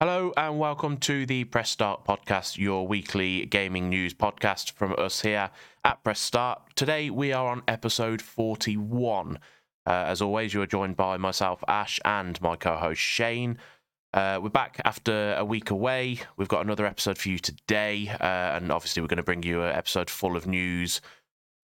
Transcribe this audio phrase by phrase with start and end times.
[0.00, 5.20] Hello and welcome to the Press Start podcast, your weekly gaming news podcast from us
[5.20, 5.50] here
[5.84, 6.60] at Press Start.
[6.74, 9.38] Today we are on episode 41.
[9.86, 13.56] Uh, as always, you are joined by myself, Ash, and my co host, Shane.
[14.12, 16.18] Uh, we're back after a week away.
[16.36, 19.62] We've got another episode for you today, uh, and obviously, we're going to bring you
[19.62, 21.00] an episode full of news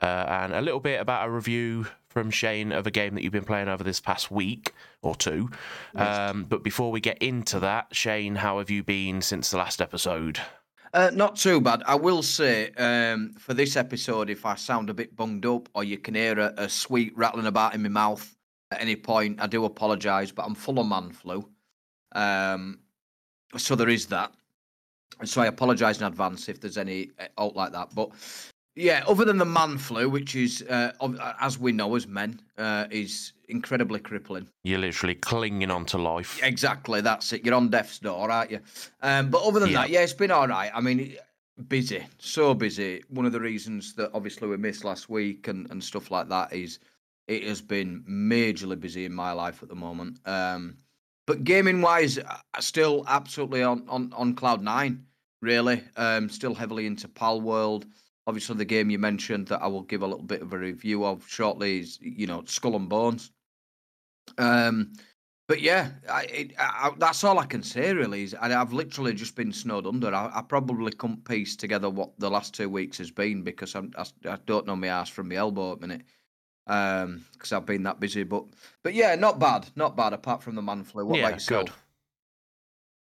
[0.00, 3.32] uh, and a little bit about a review from Shane of a game that you've
[3.32, 5.48] been playing over this past week or two.
[5.94, 9.80] Um, but before we get into that, Shane, how have you been since the last
[9.80, 10.40] episode?
[10.92, 11.84] Uh, not too bad.
[11.86, 15.84] I will say um, for this episode, if I sound a bit bunged up or
[15.84, 18.36] you can hear a, a sweet rattling about in my mouth
[18.72, 21.48] at any point, I do apologise, but I'm full of man flu.
[22.12, 22.80] Um,
[23.56, 24.32] so there is that.
[25.24, 27.94] So I apologise in advance if there's any uh, out like that.
[27.94, 28.10] But
[28.76, 30.92] yeah, other than the man flu, which is, uh,
[31.40, 34.48] as we know as men, uh, is incredibly crippling.
[34.64, 36.40] You're literally clinging on to life.
[36.42, 37.44] Exactly, that's it.
[37.44, 38.60] You're on death's door, aren't you?
[39.02, 39.82] Um, but other than Yeah.
[39.82, 40.70] that, yeah, it's been all right.
[40.72, 41.16] I mean,
[41.68, 43.02] busy, so busy.
[43.08, 46.52] One of the reasons that obviously we missed last week and, and stuff like that
[46.52, 46.78] is
[47.26, 50.18] it has been majorly busy in my life at the moment.
[50.26, 50.76] Um,
[51.26, 52.18] but gaming wise,
[52.60, 55.04] still absolutely on, on, on cloud nine,
[55.42, 55.82] really.
[55.96, 57.86] Um, still heavily into Pal World.
[58.26, 61.04] Obviously, the game you mentioned that I will give a little bit of a review
[61.04, 63.32] of shortly is, you know, Skull and Bones.
[64.38, 64.92] Um,
[65.48, 68.22] but yeah, I, it, I, that's all I can say really.
[68.22, 70.14] Is I, I've literally just been snowed under.
[70.14, 73.92] I, I probably couldn't piece together what the last two weeks has been because I'm,
[73.98, 76.06] I, I don't know my ass from my elbow at the minute.
[76.68, 78.22] Um, because I've been that busy.
[78.22, 78.44] But
[78.84, 80.12] but yeah, not bad, not bad.
[80.12, 81.04] Apart from the man flu.
[81.04, 81.64] What yeah, about yourself?
[81.66, 81.74] good.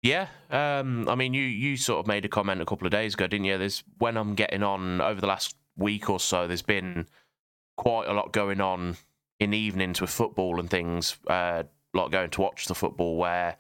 [0.05, 3.15] Yeah, um, I mean, you you sort of made a comment a couple of days
[3.15, 3.57] ago, didn't you?
[3.57, 6.47] There's when I'm getting on over the last week or so.
[6.47, 7.07] There's been
[7.79, 8.99] quite a lot going on
[9.41, 11.17] in evenings with football and things.
[11.27, 11.63] Uh,
[11.95, 13.57] lot going to watch the football where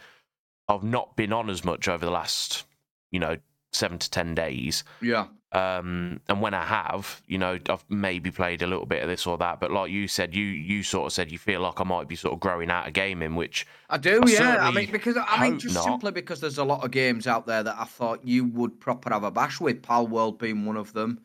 [0.68, 2.64] I've not been on as much over the last,
[3.10, 3.38] you know,
[3.72, 4.84] seven to ten days.
[5.00, 9.08] Yeah, Um, and when I have, you know, I've maybe played a little bit of
[9.08, 9.61] this or that.
[9.61, 12.17] But like you said, you you sort of said you feel like I might be
[12.17, 14.20] sort of growing out of gaming, which I do.
[14.24, 15.84] I yeah, I mean because I mean just not.
[15.84, 19.11] simply because there's a lot of games out there that I thought you would proper
[19.12, 19.83] have a bash with.
[19.83, 21.20] Pal World being one of them.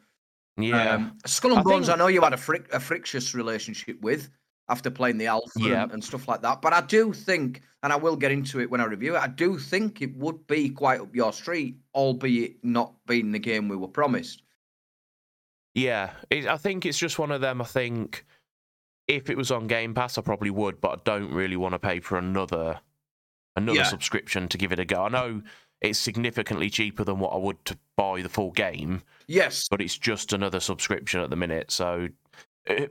[0.57, 3.33] yeah, Um, Skull and I Bones, I think- know you had a, fric- a frictious
[3.33, 4.29] relationship with
[4.69, 5.83] after playing the Alpha Yeah.
[5.83, 6.61] and, and stuff like that.
[6.61, 9.27] But I do think, and I will get into it when I review it, I
[9.27, 13.75] do think it would be quite up your street, albeit not being the game we
[13.75, 14.43] were promised.
[15.75, 17.61] Yeah, it, I think it's just one of them.
[17.61, 18.25] I think
[19.07, 21.79] if it was on Game Pass, I probably would, but I don't really want to
[21.79, 22.79] pay for another
[23.55, 23.83] another Yeah.
[23.83, 25.03] subscription to give it a go.
[25.05, 25.41] I know
[25.81, 29.67] it's significantly cheaper than what I would to buy the full game, Yes.
[29.69, 31.71] but it's just another subscription at the minute.
[31.71, 32.09] So,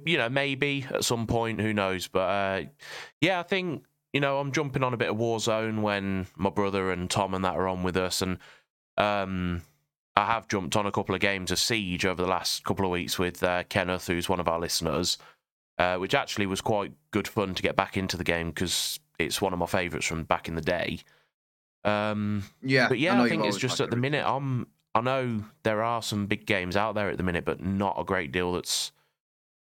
[0.05, 2.09] you know, maybe at some point, who knows?
[2.09, 2.63] But uh,
[3.21, 6.91] yeah, I think you know I'm jumping on a bit of Warzone when my brother
[6.91, 8.39] and Tom and that are on with us, and
[8.97, 9.63] um,
[10.17, 12.91] I have jumped on a couple of games of Siege over the last couple of
[12.91, 15.19] weeks with uh, Kenneth, who's one of our listeners,
[15.79, 19.41] uh, which actually was quite good fun to get back into the game because it's
[19.41, 20.99] one of my favourites from back in the day.
[21.85, 22.89] Um, Yeah.
[22.89, 24.67] but yeah, know I, think it's just at the minute I'm.
[24.95, 28.05] I know there are some big games out there at the minute, but not a
[28.05, 28.91] great deal that's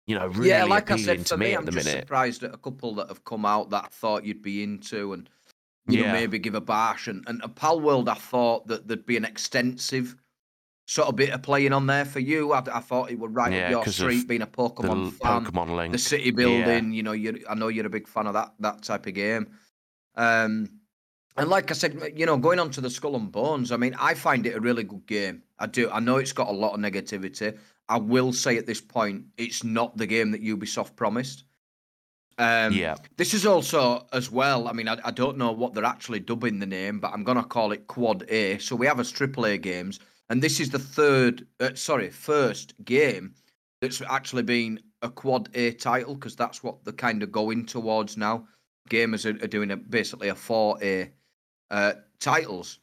[0.07, 1.85] you know really yeah, like I appealing said, to me, me, at I'm the just
[1.85, 1.91] minute.
[1.91, 5.29] surprised at a couple that have come out that I thought you'd be into and
[5.87, 7.07] you know maybe give a bash.
[7.07, 10.15] And and a Pal World, I thought that there'd be an extensive
[10.87, 12.53] sort of bit of playing on there for you.
[12.53, 15.51] I, I thought it would right Yeah, up your street, being a Pokemon fan.
[15.51, 16.31] Pokemon Link, the city Yeah.
[16.31, 16.93] building.
[16.93, 19.57] You know, you I know you're a big fan of that that type of game.
[20.15, 20.81] Um,
[21.37, 23.95] and like I said, you know, going on to the Skull and Bones, I mean,
[23.99, 25.43] I find it a really good game.
[25.59, 25.89] I do.
[25.89, 27.59] I know it's got a lot of negativity.
[27.89, 31.43] I will say at this point, it's not the game that Ubisoft promised.
[32.39, 34.67] Um, yeah, This is also as well.
[34.67, 37.43] I mean, I, I don't know what they're actually dubbing the name, but I'm gonna
[37.43, 38.57] call it Quad A.
[38.57, 39.99] So we have as AAA games,
[40.29, 43.35] and this is the third, uh, sorry, first game
[43.81, 48.17] that's actually been a Quad A title because that's what they're kind of going towards
[48.17, 48.47] now.
[48.89, 51.11] Gamers are, are doing a, basically a 4A
[51.69, 52.79] uh, titles,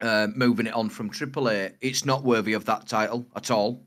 [0.00, 1.74] uh, moving it on from AAA.
[1.80, 3.86] It's not worthy of that title at all.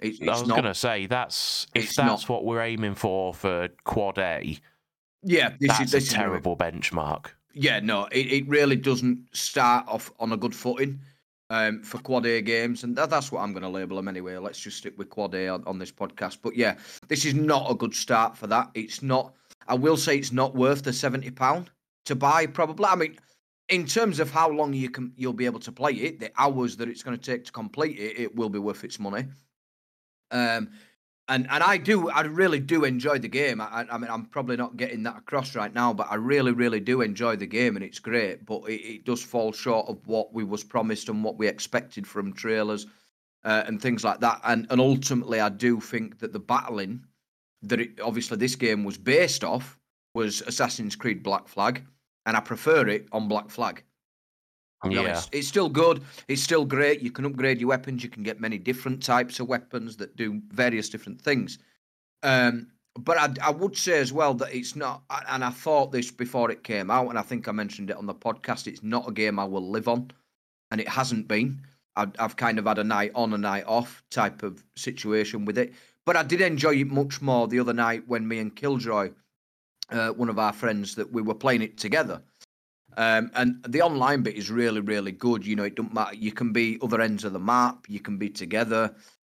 [0.00, 2.28] It's, I was gonna say that's if that's not.
[2.28, 4.58] what we're aiming for for Quad A,
[5.22, 7.26] Yeah, this that's is this a is terrible benchmark.
[7.52, 11.00] Yeah, no, it, it really doesn't start off on a good footing
[11.50, 14.36] um, for quad A games, and that, that's what I'm going to label them anyway.
[14.36, 16.38] Let's just stick with quad A on, on this podcast.
[16.42, 16.76] But yeah,
[17.08, 18.70] this is not a good start for that.
[18.74, 19.34] It's not.
[19.68, 21.70] I will say it's not worth the seventy pound
[22.04, 22.46] to buy.
[22.46, 22.86] Probably.
[22.86, 23.16] I mean,
[23.68, 26.76] in terms of how long you can you'll be able to play it, the hours
[26.76, 29.26] that it's going to take to complete it, it will be worth its money.
[30.30, 30.70] Um,
[31.28, 33.60] and and I do, I really do enjoy the game.
[33.60, 36.80] I, I mean, I'm probably not getting that across right now, but I really, really
[36.80, 38.44] do enjoy the game, and it's great.
[38.44, 42.06] But it, it does fall short of what we was promised and what we expected
[42.06, 42.86] from trailers
[43.44, 44.40] uh, and things like that.
[44.44, 47.04] And and ultimately, I do think that the battling
[47.62, 49.78] that it, obviously this game was based off
[50.14, 51.84] was Assassin's Creed Black Flag,
[52.26, 53.84] and I prefer it on Black Flag.
[54.88, 55.00] Yeah.
[55.00, 55.28] Honest.
[55.32, 56.02] It's still good.
[56.28, 57.02] It's still great.
[57.02, 58.02] You can upgrade your weapons.
[58.02, 61.58] You can get many different types of weapons that do various different things.
[62.22, 62.68] Um,
[62.98, 66.50] but I, I would say as well that it's not, and I thought this before
[66.50, 68.66] it came out, and I think I mentioned it on the podcast.
[68.66, 70.10] It's not a game I will live on,
[70.70, 71.60] and it hasn't been.
[71.96, 75.58] I've, I've kind of had a night on, a night off type of situation with
[75.58, 75.74] it.
[76.06, 79.10] But I did enjoy it much more the other night when me and Killjoy,
[79.90, 82.22] uh, one of our friends, that we were playing it together.
[82.96, 85.46] Um, and the online bit is really, really good.
[85.46, 86.14] You know, it don't matter.
[86.14, 87.86] You can be other ends of the map.
[87.88, 88.94] You can be together.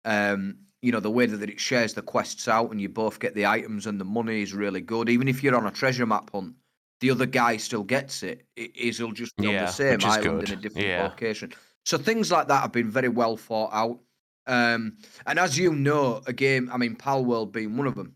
[0.06, 3.36] Um, you know, the way that it shares the quests out and you both get
[3.36, 5.09] the items and the money is really good.
[5.09, 6.56] Even if you're on a treasure map hunt,
[7.01, 8.45] the other guy still gets it.
[8.56, 10.50] it is he'll just be Yeah, on the same island good.
[10.51, 11.03] in a different Yeah.
[11.03, 11.53] location.
[11.86, 14.00] So things like that have been very well thought out.
[14.48, 18.15] Um, and as you know, a game, I mean, Pal World being one of them.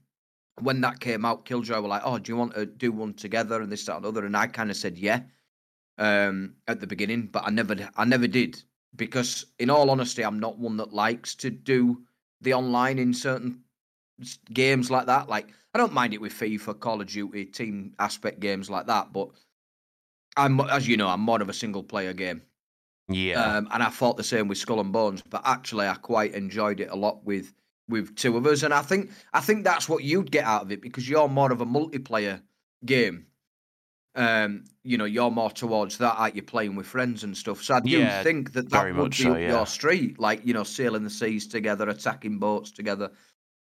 [0.61, 3.61] When that came out, Killjoy were like, "Oh, do you want to do one together?"
[3.61, 4.25] And this, that, and the other.
[4.25, 5.21] And I kind of said, "Yeah,"
[5.97, 8.61] um, at the beginning, but I never, I never did
[8.95, 12.03] because, in all honesty, I'm not one that likes to do
[12.41, 13.61] the online in certain
[14.53, 15.27] games like that.
[15.27, 19.11] Like, I don't mind it with FIFA, Call of Duty, team aspect games like that,
[19.11, 19.29] but
[20.37, 22.41] I'm, as you know, I'm more of a single player game.
[23.07, 23.41] Yeah.
[23.41, 26.79] Um, and I thought the same with Skull and Bones, but actually, I quite enjoyed
[26.79, 27.53] it a lot with
[27.87, 30.71] with two of us, and I think I think that's what you'd get out of
[30.71, 32.41] it because you're more of a multiplayer
[32.85, 33.27] game.
[34.17, 37.61] Um, you know, you're more towards that, aren't you, playing with friends and stuff.
[37.61, 39.49] So I do Yeah, think that that would be so, yeah.
[39.49, 43.11] your street, like you know, sailing the seas together, attacking boats together,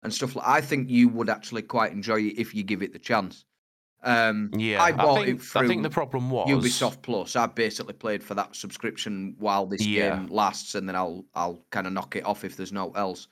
[0.03, 0.35] and stuff.
[0.35, 3.45] like I think you would actually quite enjoy it if you give it the chance.
[4.03, 4.83] Um, yeah.
[4.83, 7.35] I bought think, it I think through the problem was Ubisoft Plus.
[7.35, 10.17] I basically played for that subscription while this Yeah.
[10.17, 13.27] game lasts, and then I'll I'll kind of knock it off if there's no else.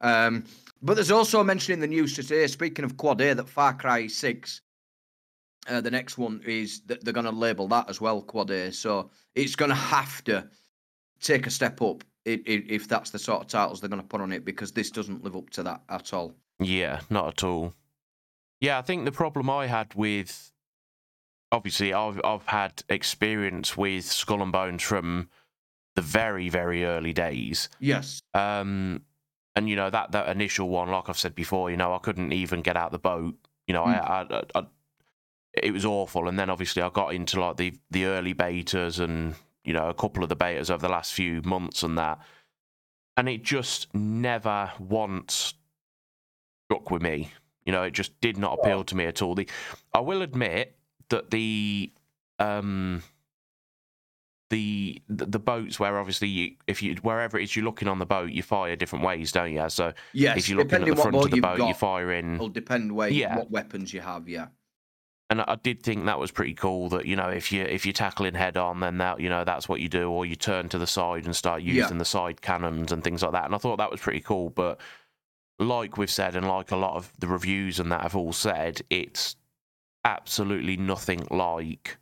[0.00, 0.44] Um,
[0.82, 2.46] but there's also a mention in the news today.
[2.46, 4.60] Speaking of Quad A, that Far Cry Six,
[5.68, 8.72] uh, the next one is that they're going to label that as well Quad A.
[8.72, 10.48] So it's going to have to
[11.20, 14.20] take a step up if, if that's the sort of titles they're going to put
[14.20, 16.34] on it, because this doesn't live up to that at all.
[16.58, 17.74] Yeah, not at all.
[18.60, 20.52] Yeah, I think the problem I had with
[21.52, 25.28] obviously I've I've had experience with Skull and Bones from
[25.94, 27.68] the very very early days.
[27.80, 28.20] Yes.
[28.34, 29.02] Um,
[29.56, 32.32] and you know that that initial one, like I've said before, you know I couldn't
[32.32, 33.34] even get out the boat.
[33.66, 34.66] You know, I, I, I, I
[35.54, 36.28] it was awful.
[36.28, 39.94] And then obviously I got into like the the early betas and you know a
[39.94, 42.20] couple of the betas over the last few months and that,
[43.16, 45.54] and it just never once
[46.66, 47.32] struck with me.
[47.64, 49.34] You know, it just did not appeal to me at all.
[49.34, 49.48] The
[49.92, 50.76] I will admit
[51.08, 51.90] that the
[52.38, 53.02] um
[54.50, 58.06] the the boats where obviously you, if you wherever it is you're looking on the
[58.06, 60.38] boat you fire different ways don't you so Yes.
[60.38, 62.92] if you're looking at the front of the boat you got, fire in will depend
[62.92, 63.36] where Yeah.
[63.38, 64.28] what weapons you have.
[64.28, 64.46] Yeah.
[65.30, 67.92] and I did think that was pretty cool that you know if you if you're
[67.92, 70.78] tackling head on then that you know that's what you do or you turn to
[70.78, 71.82] the side and start Yeah.
[71.82, 74.50] using the side cannons and things like that and I thought that was pretty cool
[74.50, 74.80] but
[75.58, 78.82] like we've said and like a lot of the reviews and that have all said
[78.90, 79.34] it's
[80.04, 81.96] absolutely nothing like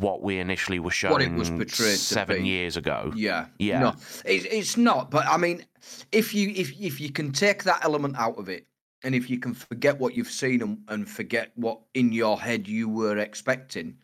[0.00, 3.80] what we initially were shown What it was portrayed seven years ago Yeah, Yeah.
[3.80, 3.94] No,
[4.24, 5.10] it's it's not.
[5.10, 5.64] But I mean,
[6.12, 8.66] if you if if you can take that element out of it,
[9.02, 12.66] and if you can forget what you've seen and, and forget what in your head
[12.66, 13.96] you were expecting,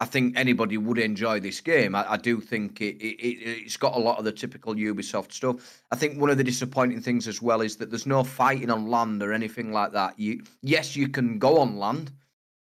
[0.00, 1.94] I think anybody would enjoy this game.
[1.94, 5.32] I, I do think it, it, it it's got a lot of the typical Ubisoft
[5.32, 5.82] stuff.
[5.90, 8.88] I think one of the disappointing things as well is that there's no fighting on
[8.88, 10.18] land or anything like that.
[10.18, 12.12] You yes, you can go on land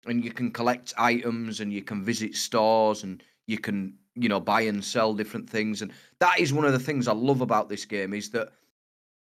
[0.06, 4.40] and you can collect items and you can visit stores and you can you know
[4.40, 5.82] buy and sell different things.
[5.82, 8.50] And that is one of the things i love about this game is that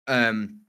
[0.06, 0.60] um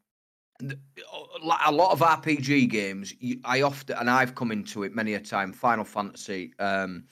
[0.61, 3.13] a lot of rpg games
[3.43, 7.03] i often and i've come into it many a time final fantasy um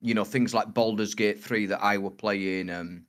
[0.00, 3.04] you know things like Baldur's Gate 3 that i were playing um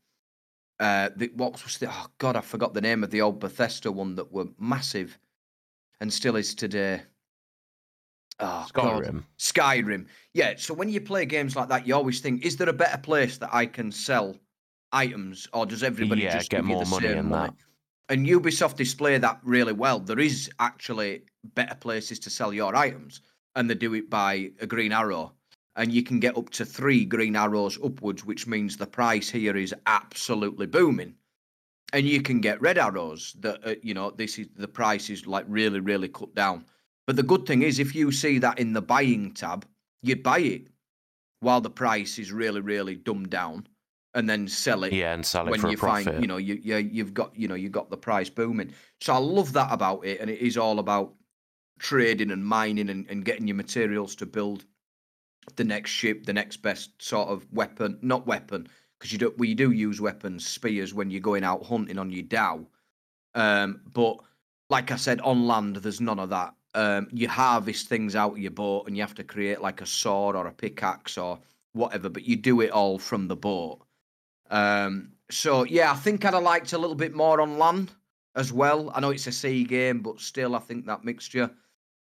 [0.80, 3.92] uh the, what was the oh god i forgot the name of the old bethesda
[3.92, 5.18] one that were massive
[6.02, 7.02] and still is today
[8.40, 9.04] oh God.
[9.04, 10.08] Skyrim Skyrim.
[10.34, 12.98] Yeah, so when you play games like that, you always think, is there a better
[12.98, 14.38] place that I can sell
[14.92, 17.50] items, or does everybody Yeah, just get more the money and money?
[17.50, 17.54] that.
[18.10, 20.00] And Ubisoft display that really well.
[20.00, 21.24] There is actually
[21.56, 23.22] better places to sell your items,
[23.56, 25.34] and they do it by a green arrow.
[25.76, 29.58] And you can get up to three green arrows upwards, which means the price here
[29.58, 31.16] is absolutely booming.
[31.94, 35.28] and you can get red arrows that uh, you know this is the price is
[35.28, 36.66] like really really cut down.
[37.06, 39.66] But the good thing is, if you see that in the buying tab,
[40.02, 40.68] you buy it
[41.40, 43.68] while the price is really really dumbed down,
[44.14, 44.94] and then sell it.
[44.94, 46.06] Yeah, and sell it when for you a profit.
[46.06, 48.74] find you know you, you you've got you know you've got the price booming.
[49.02, 51.14] So I love that about it, and it is all about
[51.80, 54.66] trading and mining and, and getting your materials to build
[55.56, 58.68] the next ship, the next best sort of weapon, not weapon,
[58.98, 62.24] because you do we do use weapons, spears when you're going out hunting on your
[62.24, 62.66] dhow.
[63.36, 64.18] Um, but
[64.70, 66.54] like I said, on land there's none of that.
[66.76, 69.86] Um, you harvest things out of your boat and you have to create like a
[69.86, 71.40] sword or a pickaxe or
[71.74, 73.80] whatever, but you do it all from the boat.
[74.50, 77.92] Um, so yeah, I think I'd have liked a little bit more on land
[78.36, 78.92] as well.
[78.94, 81.52] I know it's a sea game, but still, I think that mixture.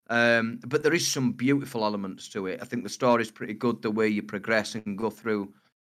[0.09, 2.59] Um, but there is some beautiful elements to it.
[2.61, 3.81] I think the story's pretty good.
[3.81, 5.53] The way you progress and go through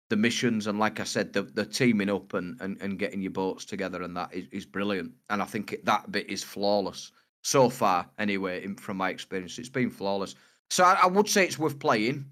[0.09, 3.33] the missions, and like I said, the the teaming up and and, and getting your
[3.33, 5.12] boats together and that is, is brilliant.
[5.28, 7.12] And I think it, that bit is flawless
[7.47, 8.11] so far.
[8.19, 10.35] Anyway, in, from my experience, it's been flawless.
[10.71, 12.25] So I, I would say it's worth playing,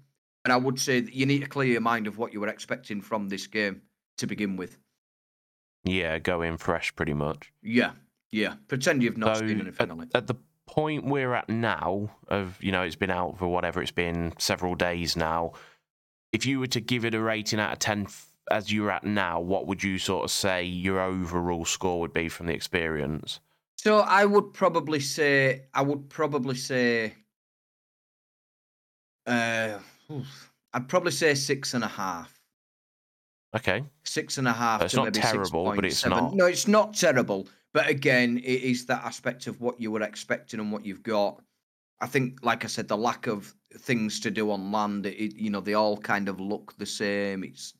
[0.43, 2.49] and I would say that you need to clear your mind of what you were
[2.49, 3.81] expecting from this game
[4.17, 4.77] to begin with.
[5.85, 7.53] yeah, go in fresh, pretty much.
[7.61, 7.91] Yeah,
[8.31, 8.55] yeah.
[8.67, 10.09] Pretend you've not So seen anything at, on it.
[10.13, 10.35] at the
[10.67, 14.75] point we're at now, of you know, it's been out for whatever it's been, several
[14.75, 15.53] days now.
[16.33, 18.07] If you were to give it a rating out of ten,
[18.51, 22.27] as you're at now, what would you sort of say your overall score would be
[22.27, 23.39] from the experience?
[23.85, 27.13] So I would probably say I would probably say
[29.27, 29.77] uh
[30.11, 32.33] oof, I'd probably say six and a half.
[33.55, 36.09] Okay, Six and a half It's not terrible, but it's 6.7.
[36.09, 37.47] not- No, it's not terrible.
[37.73, 41.41] But again, it is that aspect of what you were expecting and what you've got.
[42.01, 45.51] I think, like I said, the lack of things to do on land, it, you
[45.51, 47.43] know, they all kind of look the same.
[47.43, 47.75] It's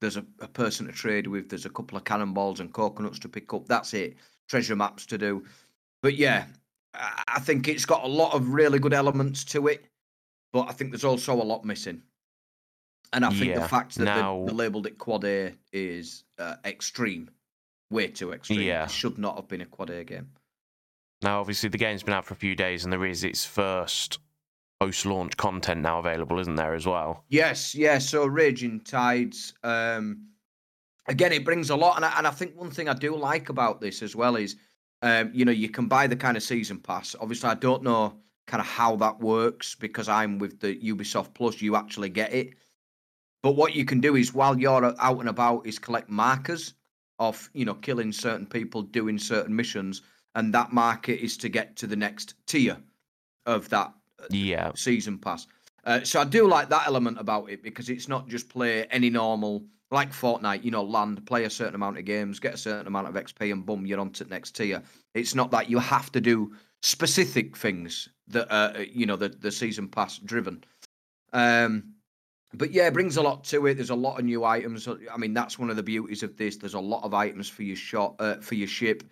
[0.00, 3.28] there's a, a person to trade with, there's a couple of cannonballs and coconuts to
[3.28, 3.66] pick up.
[3.68, 4.16] That's it.
[4.48, 5.44] Treasure maps to do.
[6.02, 6.46] But yeah,
[6.94, 9.84] I think it's got a lot of really good elements to it,
[10.52, 12.02] but I think there's also a lot missing.
[13.12, 16.24] And I think Yeah, the fact that they- now- they labelled it quad A is
[16.38, 17.30] uh, extreme,
[17.90, 18.60] way too extreme.
[18.60, 18.84] Yeah.
[18.84, 20.30] It should not have been a quad A game.
[21.22, 24.18] now obviously the game's been out for a few days, and there is its first
[24.80, 27.24] post-launch content now available, isn't there as well?
[27.28, 27.98] Yes, yeah.
[27.98, 29.52] So Raging Tides.
[29.64, 30.28] Um,
[31.08, 33.48] again, it brings a lot, and I, and I think one thing I do like
[33.48, 34.56] about this as well is,
[35.02, 37.16] um, you know, you can buy the kind of season pass.
[37.20, 41.60] Obviously, I don't know kind of how that works because I'm with the Ubisoft Plus.
[41.60, 42.54] You actually get it,
[43.42, 46.74] but what you can do is while you're out and about is collect markers
[47.18, 50.02] of you know killing certain people, doing certain missions,
[50.34, 52.78] and that marker is to get to the next tier
[53.46, 53.92] of that
[54.30, 55.46] Yeah, season pass.
[55.84, 59.10] Uh, so I do like that element about it because it's not just play any
[59.10, 62.86] normal like Fortnite, you know, land, play a certain amount of games, get a certain
[62.86, 64.82] amount of XP, and boom, you're on to the next tier.
[65.14, 69.50] It's not that you have to do specific things that uh, you know the the
[69.50, 70.62] season pass driven.
[71.32, 71.94] Um,
[72.54, 73.74] but yeah, it brings a lot to it.
[73.74, 74.88] There's a lot of new items.
[74.88, 76.56] I mean, that's one of the beauties of this.
[76.56, 79.04] There's a lot of items for your shot uh, for your ship.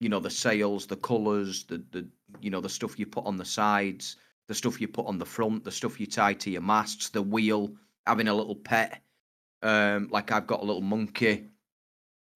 [0.00, 2.06] You know, the sails, the colours, the the
[2.40, 5.26] you know the stuff you put on the sides the stuff you put on the
[5.26, 7.72] front, the stuff you tie to your masts, the wheel,
[8.06, 9.02] having a little pet.
[9.64, 11.48] Um, like I've got a little monkey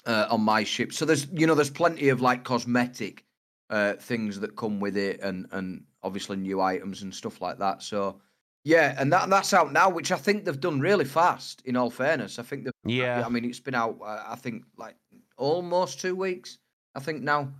[0.06, 0.92] uh, on my ship.
[0.92, 3.25] So there's you know there's plenty of like cosmetic
[3.70, 7.82] uh, things that come with it, and and obviously new items and stuff like that.
[7.82, 8.20] So
[8.64, 11.62] yeah, and that that's out now, which I think they've done really fast.
[11.66, 12.73] In all fairness, I think they've.
[12.85, 13.23] yeah.
[13.25, 13.99] I mean, it's been out.
[14.02, 14.97] uh, I think like
[15.37, 16.58] almost two weeks.
[16.94, 17.52] I think now.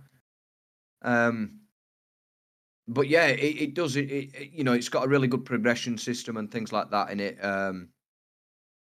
[1.03, 1.59] Um,
[2.87, 3.95] but yeah, it, it does.
[3.95, 6.89] It, it, it- you know, it's got a really good progression system and things like
[6.91, 7.37] that in it.
[7.43, 7.89] Um,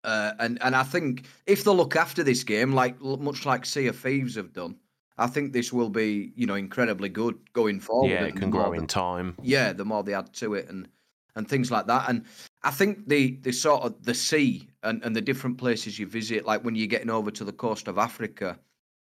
[0.03, 3.88] uh, and and I think if they look after this game, like much like Sea
[3.88, 4.75] of Thieves have done,
[5.17, 8.10] I think this will be you know incredibly good going forward.
[8.10, 9.36] yeah, it can grow in time.
[9.41, 10.88] yeah, the more they add to it and
[11.36, 12.10] and things like that.
[12.10, 12.25] And
[12.63, 16.46] I think the the sort of the sea and, and the different places you visit,
[16.46, 18.58] like when you're getting over to the coast of Africa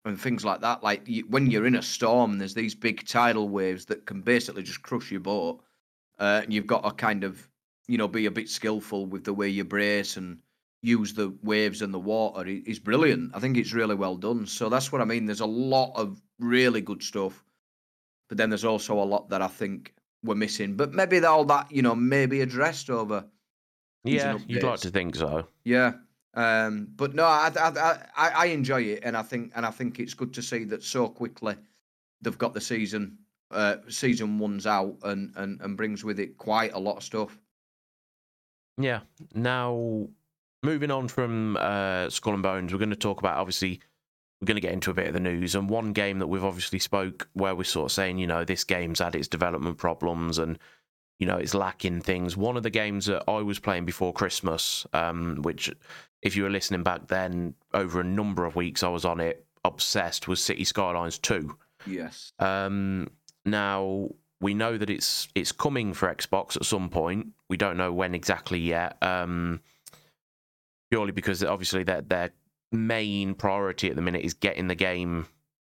[0.04, 3.48] and things like that, like you, when you're in a storm, there's these big tidal
[3.48, 5.60] waves that can basically just crush your boat,
[6.18, 7.48] uh, and you've got to kind of
[7.86, 10.38] you know be a bit skillful with the way you brace and
[10.82, 13.34] use the waves and the water is brilliant.
[13.34, 14.46] I think it's really well done.
[14.46, 15.26] So that's what I mean.
[15.26, 17.44] There's a lot of really good stuff,
[18.28, 20.76] but then there's also a lot that I think we're missing.
[20.76, 23.24] But maybe all that you know may be addressed over.
[24.04, 25.46] Yeah, you'd like to think so.
[25.64, 25.92] Yeah.
[26.34, 29.98] Um, but no, I, I I I enjoy it, and I think and I think
[29.98, 31.56] it's good to see that so quickly
[32.20, 33.18] they've got the season
[33.50, 37.38] uh season one's out and and and brings with it quite a lot of stuff.
[38.76, 39.00] Yeah.
[39.34, 40.08] Now,
[40.62, 43.80] moving on from uh, Skull and Bones, we're going to talk about obviously
[44.40, 45.54] we're going to get into a bit of the news.
[45.54, 48.64] And one game that we've obviously spoke where we're sort of saying, you know, this
[48.64, 50.58] game's had its development problems and
[51.18, 52.36] you know it's lacking things.
[52.36, 55.70] One of the games that I was playing before Christmas, um, which
[56.22, 59.44] if you were listening back then, over a number of weeks I was on it,
[59.64, 61.56] obsessed, was City Skylines Two.
[61.86, 62.32] Yes.
[62.38, 63.08] Um,
[63.44, 64.10] now
[64.40, 67.28] we know that it's it's coming for Xbox at some point.
[67.48, 68.96] We don't know when exactly yet.
[69.02, 69.60] Um,
[70.90, 72.30] purely because obviously their their
[72.72, 75.26] main priority at the minute is getting the game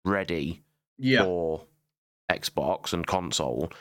[0.04, 0.62] ready
[0.98, 1.24] Yeah.
[1.24, 1.64] for
[2.30, 3.72] Xbox and console.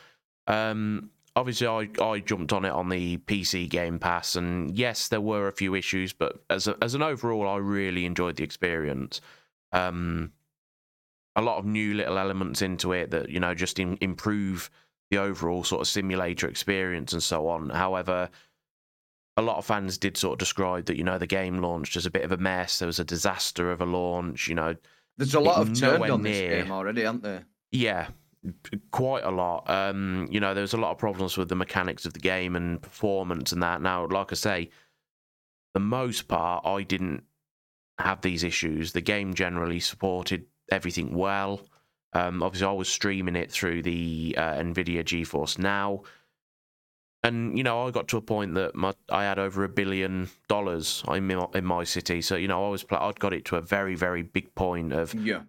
[0.47, 5.21] Um, obviously, I, I jumped on it on the PC Game Pass, and yes, there
[5.21, 9.21] were a few issues, but as a, as an overall, I really enjoyed the experience.
[9.71, 10.31] Um,
[11.35, 14.69] a lot of new little elements into it that you know just in, improve
[15.09, 17.69] the overall sort of simulator experience and so on.
[17.69, 18.29] However,
[19.37, 22.05] a lot of fans did sort of describe that you know the game launched as
[22.05, 22.79] a bit of a mess.
[22.79, 24.47] There was a disaster of a launch.
[24.47, 24.75] You know,
[25.17, 27.45] There's a lot of turned on this game already, aren't there?
[27.71, 28.07] yeah,
[28.91, 29.69] quite a lot.
[29.69, 32.55] Um, you know, there was a lot of problems with the mechanics of the game
[32.55, 33.81] and performance and that.
[33.81, 34.69] Now, like I say,
[35.73, 37.23] the most part, I didn't
[37.97, 38.91] have these issues.
[38.91, 41.61] The game generally supported everything well.
[42.13, 46.03] Um, obviously, I was streaming it through the uh, NVIDIA GeForce Now.
[47.25, 50.29] And you know, I got to a point that my I had over a billion
[50.49, 53.55] dollars in my, in my city, so you know, I was I'd got it to
[53.55, 55.43] a very very big point of Yeah.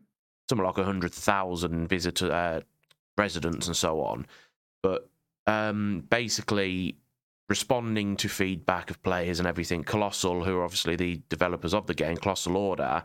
[0.48, 2.60] something like 100,000 visitor uh,
[3.18, 4.26] residents and so on.
[4.82, 5.08] But
[5.46, 6.96] um, basically,
[7.48, 11.94] responding to feedback of players and everything, Colossal, who are obviously the developers of the
[11.94, 13.02] game, Colossal Order,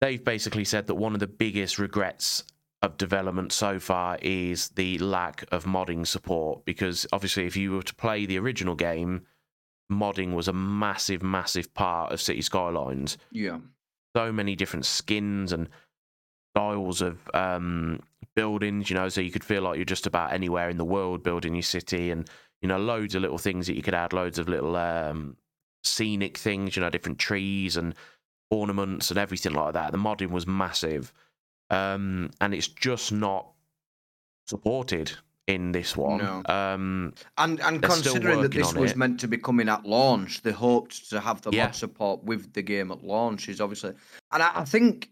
[0.00, 2.42] they've basically said that one of the biggest regrets
[2.84, 6.64] of development so far is the lack of modding support.
[6.64, 9.26] Because obviously, if you were to play the original game,
[9.90, 13.58] modding was a massive, massive part of City Skylines Yeah.
[14.16, 15.68] so many different skins and
[16.56, 18.00] styles of um,
[18.36, 21.22] buildings, you know, so you could feel like you're just about anywhere in the world
[21.22, 22.28] building your city and,
[22.62, 25.36] you know, loads of little things that you could add, loads of little um,
[25.82, 27.94] scenic things, you know, different trees and
[28.50, 29.92] ornaments and everything like that.
[29.92, 31.12] The modding was massive.
[31.74, 33.46] Um, and it's just not
[34.46, 35.12] supported
[35.46, 36.18] in this one.
[36.18, 36.42] No.
[36.46, 38.96] Um, And and considering that this was it.
[38.96, 41.66] meant to be coming at launch, they hoped to have the Yeah.
[41.66, 43.48] mod support with the game at launch.
[43.48, 43.92] Is obviously,
[44.32, 45.10] and I, I think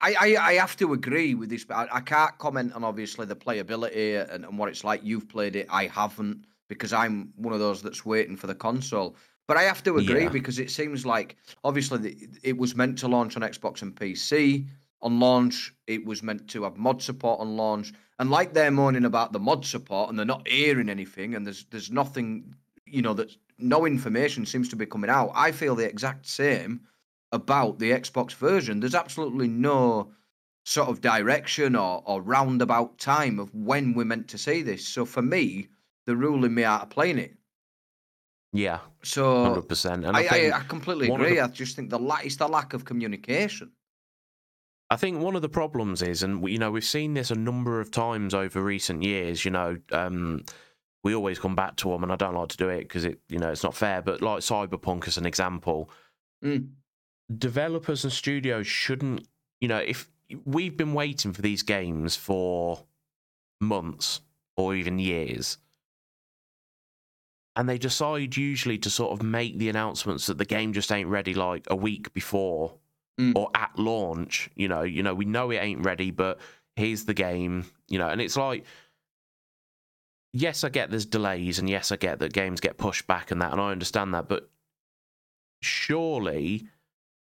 [0.00, 1.64] I, I I have to agree with this.
[1.64, 5.00] But I, I can't comment on obviously the playability and, and what it's like.
[5.02, 9.16] You've played it, I haven't, because I'm one of those that's waiting for the console.
[9.46, 10.28] But I have to agree Yeah.
[10.30, 14.66] because it seems like obviously the, it was meant to launch on Xbox and PC.
[15.04, 17.92] On launch, it was meant to have mod support on launch.
[18.18, 21.64] And like they're moaning about the mod support and they're not hearing anything and there's
[21.70, 22.54] there's nothing,
[22.86, 25.30] you know, that no information seems to be coming out.
[25.34, 26.80] I feel the exact same
[27.32, 28.80] about the Xbox version.
[28.80, 30.10] There's absolutely no
[30.64, 34.86] sort of direction or, or roundabout time of when we're meant to see this.
[34.88, 35.68] So for me,
[36.06, 37.34] they're ruling me out of playing it.
[38.52, 39.24] yeah, So
[39.60, 40.06] 100%.
[40.06, 41.40] And I, I, I, I completely of the- agree.
[41.40, 43.70] I just think the la- it's the lack of communication.
[44.90, 47.80] I think one of the problems is, and you know, we've seen this a number
[47.80, 49.44] of times over recent years.
[49.44, 50.44] You know, um,
[51.02, 53.20] we always come back to them, and I don't like to do it because it,
[53.28, 54.02] you know, it's not fair.
[54.02, 55.90] But like Cyberpunk as an example,
[56.44, 56.68] Mm.
[57.38, 59.26] developers and studios shouldn't,
[59.60, 60.10] you know, if
[60.44, 62.84] we've been waiting for these games for
[63.60, 64.20] months
[64.56, 65.58] or even years.
[67.56, 71.08] And they decide usually to sort of make the announcements that the game just ain't
[71.08, 72.74] ready like a week before
[73.20, 73.36] Mm.
[73.36, 74.50] or at launch.
[74.56, 76.40] You know, you know, we know it ain't ready, but
[76.76, 77.64] here's the game.
[77.88, 78.64] You know, and it's like,
[80.32, 83.40] yes, I get there's delays, and yes, I get that games get pushed back and
[83.42, 84.50] that, and I understand that, but
[85.62, 86.66] surely.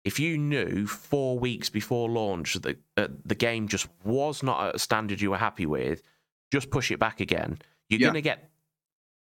[0.05, 4.75] If you knew four weeks before launch that uh, the game just was not at
[4.75, 6.01] a standard you were happy with,
[6.49, 7.59] just push it back again.
[7.89, 8.07] You're Yeah.
[8.07, 8.49] gonna get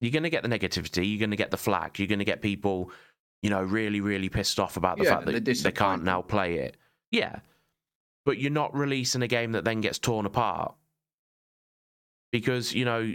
[0.00, 1.10] you're gonna get the negativity.
[1.10, 1.98] You're gonna get the flack.
[1.98, 2.92] You're gonna get people,
[3.42, 6.58] you know, really really pissed off about the Yeah, fact that they can't now play
[6.58, 6.76] it.
[7.10, 7.40] Yeah,
[8.24, 10.74] but you're not releasing a game that then gets torn apart
[12.32, 13.14] because you know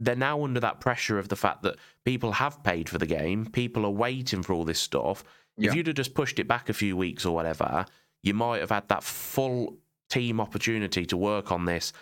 [0.00, 3.46] they're now under that pressure of the fact that people have paid for the game.
[3.46, 5.24] People are waiting for all this stuff.
[5.56, 5.70] Yeah.
[5.70, 7.86] If you'd have just pushed it back a few weeks or whatever,
[8.22, 9.76] you might have had that full
[10.10, 11.92] team opportunity to work on this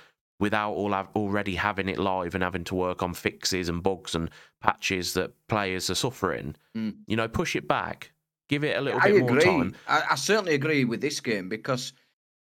[0.43, 4.15] without all have, already having it live and having to work on fixes and bugs
[4.15, 4.29] and
[4.61, 6.55] patches that players are suffering.
[6.77, 6.95] Mm.
[7.07, 8.13] You know, push it back,
[8.49, 9.75] give it a little I bit more time.
[9.87, 11.93] I, I certainly agree with this game because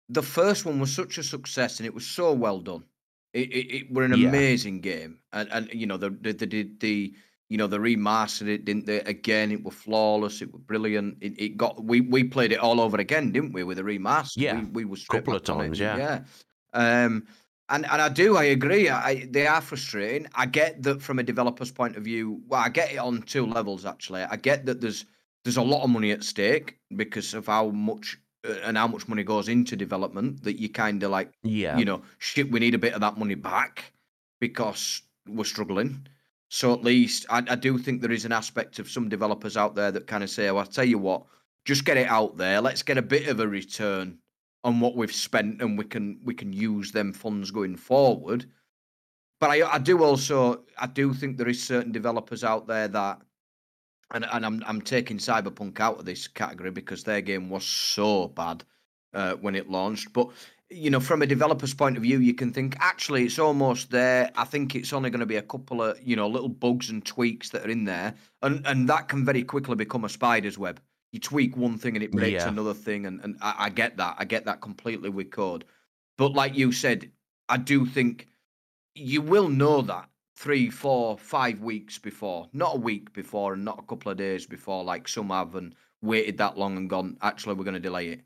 [0.07, 2.83] the first one was such a success and it was so well done.
[3.33, 4.29] It, it, it were an Yeah.
[4.29, 7.13] amazing game, and and you know the the the, the, the
[7.49, 9.01] You know, they remastered it, didn't they?
[9.15, 10.41] Again, it was flawless.
[10.41, 11.17] It was brilliant.
[11.19, 13.63] It, it got we we played it all over again, didn't we?
[13.63, 14.37] With a remaster.
[14.37, 15.79] Yeah, we, we were couple of times.
[15.79, 16.17] Yeah, yeah.
[16.73, 17.25] Um,
[17.69, 18.89] and and I do, I agree.
[18.89, 20.27] I, they are frustrating.
[20.35, 22.41] I get that from a developer's point of view.
[22.47, 24.23] Well, I get it on two levels actually.
[24.23, 25.05] I get that there's
[25.43, 29.07] there's a lot of money at stake because of how much uh, and how much
[29.07, 32.75] money goes into development that you kind of like, yeah, you know, shit, we need
[32.75, 33.93] a bit of that money back
[34.39, 36.07] because we're struggling.
[36.49, 39.75] So at least I, I do think there is an aspect of some developers out
[39.75, 41.25] there that kind of say, oh, I'll tell you what,
[41.65, 42.61] just get it out there.
[42.61, 44.17] Let's get a bit of a return
[44.63, 48.45] on what we've spent, and we can we can use them funds going forward."
[49.39, 53.21] But I, I do also I do think there is certain developers out there that
[54.11, 58.27] and and I'm I'm taking Cyberpunk out of this category because their game was so
[58.27, 58.63] bad
[59.13, 60.13] uh, when it launched.
[60.13, 60.29] But
[60.69, 64.31] you know, from a developer's point of view, you can think actually it's almost there.
[64.35, 67.05] I think it's only going to be a couple of you know little bugs and
[67.05, 70.79] tweaks that are in there, and and that can very quickly become a spider's web.
[71.11, 72.49] You tweak one thing and it breaks Yeah.
[72.49, 74.15] another thing, and and I, I get that.
[74.19, 75.65] I get that completely with code.
[76.17, 77.11] But like you said,
[77.47, 78.27] I do think
[78.95, 83.79] you will know that three, four, five weeks before, not a week before, and not
[83.79, 87.17] a couple of days before, like some have, and waited that long and gone.
[87.21, 88.21] Actually, we're going to delay it.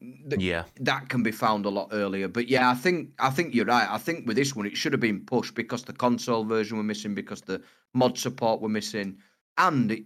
[0.00, 2.28] Th- yeah, that can be found a lot earlier.
[2.28, 3.88] But yeah, I think I think you're right.
[3.90, 6.84] I think with this one, it should have been pushed because the console version were
[6.84, 7.62] missing, because the
[7.94, 9.16] mod support were missing,
[9.58, 10.04] and it,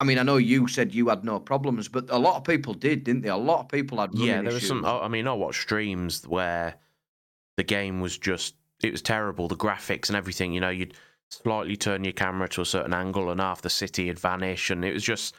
[0.00, 2.72] I mean, I know you said you had no problems, but a lot of people
[2.72, 3.30] did, didn't they?
[3.30, 4.42] A lot of people had yeah.
[4.42, 4.84] There was some.
[4.84, 6.76] I I mean, I watched streams where
[7.56, 9.48] the game was just it was terrible.
[9.48, 10.52] The graphics and everything.
[10.52, 10.94] You know, you'd
[11.30, 14.84] slightly turn your camera to a certain angle, and half the city had vanished, and
[14.84, 15.34] it was just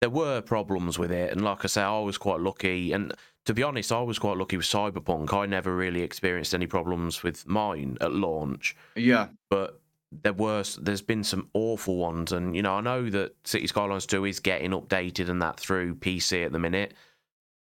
[0.00, 1.30] there were problems with it.
[1.30, 2.92] And like I say, I was quite lucky.
[2.92, 3.12] And
[3.44, 5.32] to be honest, I was quite lucky with Cyberpunk.
[5.34, 8.76] I never really experienced any problems with mine at launch.
[8.96, 9.80] Yeah, but
[10.12, 14.06] there were there's been some awful ones and you know I know that City Skylines
[14.06, 16.94] 2 is getting updated and that through PC at the minute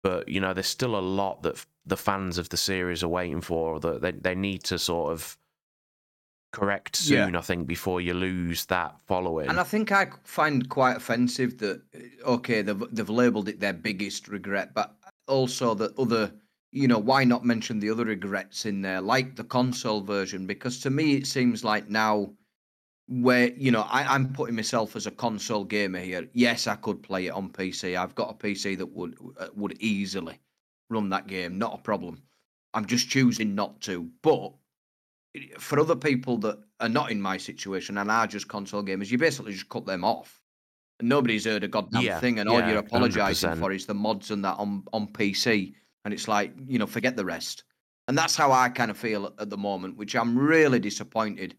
[0.02, 3.42] but you know there's still a lot that the fans of the series are waiting
[3.42, 5.38] for that they, they need to sort of
[6.52, 7.26] correct Yeah.
[7.26, 11.60] soon I think before you lose that following And I think I find quite offensive
[11.60, 11.82] that
[12.26, 14.96] okay, they've they've labelled it their biggest regret, but
[15.28, 16.32] also that other,
[16.72, 20.48] you know, why not mention the other regrets in there, like the console version?
[20.48, 22.34] Because to me, it seems like now,
[23.10, 26.30] where you know, I, I'm putting myself as a console gamer here.
[26.34, 27.98] Yes, I could play it on PC.
[27.98, 30.40] I've got a PC that would uh, would easily
[30.90, 32.24] run that game, not a problem.
[32.74, 34.54] I'm just choosing not to, but
[35.60, 39.18] for other people that are not in my situation and are just console gamers, you
[39.18, 40.42] basically just cut them off.
[41.00, 43.96] And nobody's heard a goddamn Yeah, thing, and all yeah, you're apologising for is the
[43.96, 45.76] mods and that on, on PC.
[46.06, 47.66] And it's like, you know, forget the rest.
[48.08, 51.58] And that's how I kind of feel at the moment, which I'm really disappointed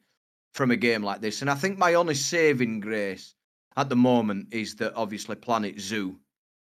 [0.53, 1.41] from a game like this.
[1.41, 3.35] And I think my only saving grace
[3.77, 6.19] at the moment is that obviously Planet Zoo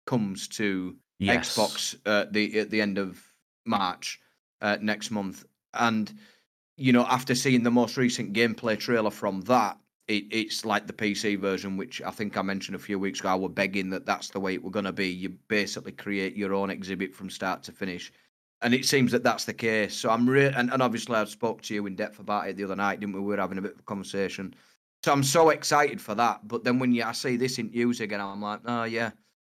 [0.07, 3.23] comes to yes Xbox uh, the at the end of
[3.65, 4.21] March
[4.61, 5.45] uh, next month,
[5.75, 6.13] and
[6.77, 10.93] you know after seeing the most recent gameplay trailer from that, it, it's like the
[10.93, 13.31] PC version, which I think I mentioned a few weeks ago.
[13.31, 15.09] I were begging that that's the way it were going to be.
[15.09, 18.13] You basically create your own exhibit from start to finish,
[18.63, 19.95] and it seems that that's the case.
[19.95, 22.65] So I'm real, and, and obviously I spoke to you in depth about it the
[22.65, 23.21] other night, didn't we?
[23.21, 24.55] We were having a bit of a conversation.
[25.05, 26.47] So I'm so excited for that.
[26.49, 29.11] But then when you I see this in news again, I'm like, oh yeah,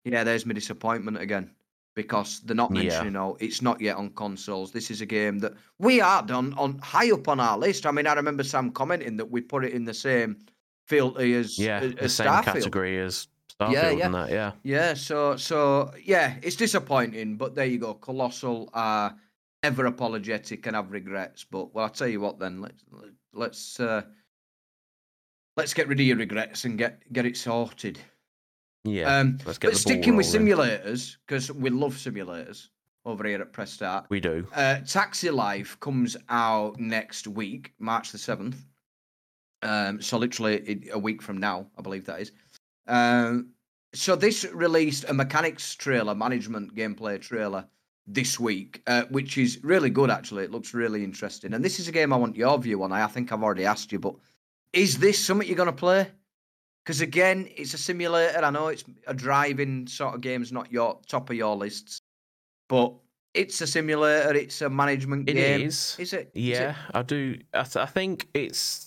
[0.04, 1.52] yeah, there's my disappointment again
[1.96, 2.82] because they're not Yeah.
[2.84, 3.16] mentioning.
[3.16, 4.72] Oh, it's not yet on consoles.
[4.72, 7.86] This is a game that we had on on high up on our list.
[7.86, 10.38] I mean, I remember Sam commenting that we put it in the same
[10.88, 12.44] filter as yeah as, the as same Starfield.
[12.44, 13.28] category as
[13.60, 14.06] Starfield Yeah, yeah.
[14.06, 17.94] and that yeah Yeah, so so yeah, it's disappointing, but there you go.
[17.96, 19.16] Colossal are
[19.64, 21.44] ever apologetic and have regrets.
[21.44, 22.62] But well, I'll tell you what then.
[22.62, 22.84] Let's
[23.34, 24.04] let's uh,
[25.56, 28.00] let's get rid of your regrets and get get it sorted.
[28.84, 32.70] yeah Um, let's get but sticking with simulators because we love simulators
[33.06, 34.06] over here at Press Start.
[34.10, 38.64] we do Uh, Taxi Life comes out next week, March the seventh.
[39.64, 42.32] Um, so literally a week from now, I believe that is.
[42.88, 43.50] Um,
[43.94, 47.66] so this released a mechanics trailer, management gameplay trailer
[48.06, 50.10] this week, uh, which is really good.
[50.10, 51.54] Actually, it looks really interesting.
[51.54, 52.92] And this is a game I want your view on.
[52.92, 54.16] I think I've already asked you, but
[54.74, 56.10] is this something you're going to play?
[56.84, 58.40] Because again, it's a simulator.
[58.44, 60.42] I know it's a driving sort of game.
[60.42, 62.00] It's not your top of your lists,
[62.70, 62.94] but
[63.34, 64.34] it's a simulator.
[64.34, 65.62] It's a management It game.
[65.68, 65.98] is.
[66.00, 67.40] Is it- Yeah, I do.
[67.54, 68.87] I, th- I think it's.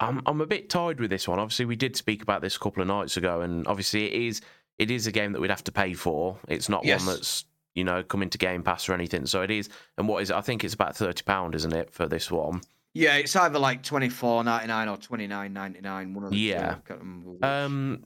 [0.00, 1.38] I'm I'm a bit tired with this one.
[1.38, 4.40] Obviously, we did speak about this a couple of nights ago, and obviously, it is
[4.78, 6.38] it is a game that we'd have to pay for.
[6.48, 7.06] It's not Yes.
[7.06, 9.26] one that's you know coming to Game Pass or anything.
[9.26, 9.68] So it is.
[9.98, 10.36] And what is it?
[10.36, 12.60] I think it's about thirty pound, isn't it, for this one?
[12.92, 16.12] Yeah, it's either like twenty four ninety nine or twenty nine ninety nine.
[16.14, 16.74] One of the Yeah.
[16.86, 16.94] two.
[16.94, 17.44] I can't.
[17.44, 18.04] Um,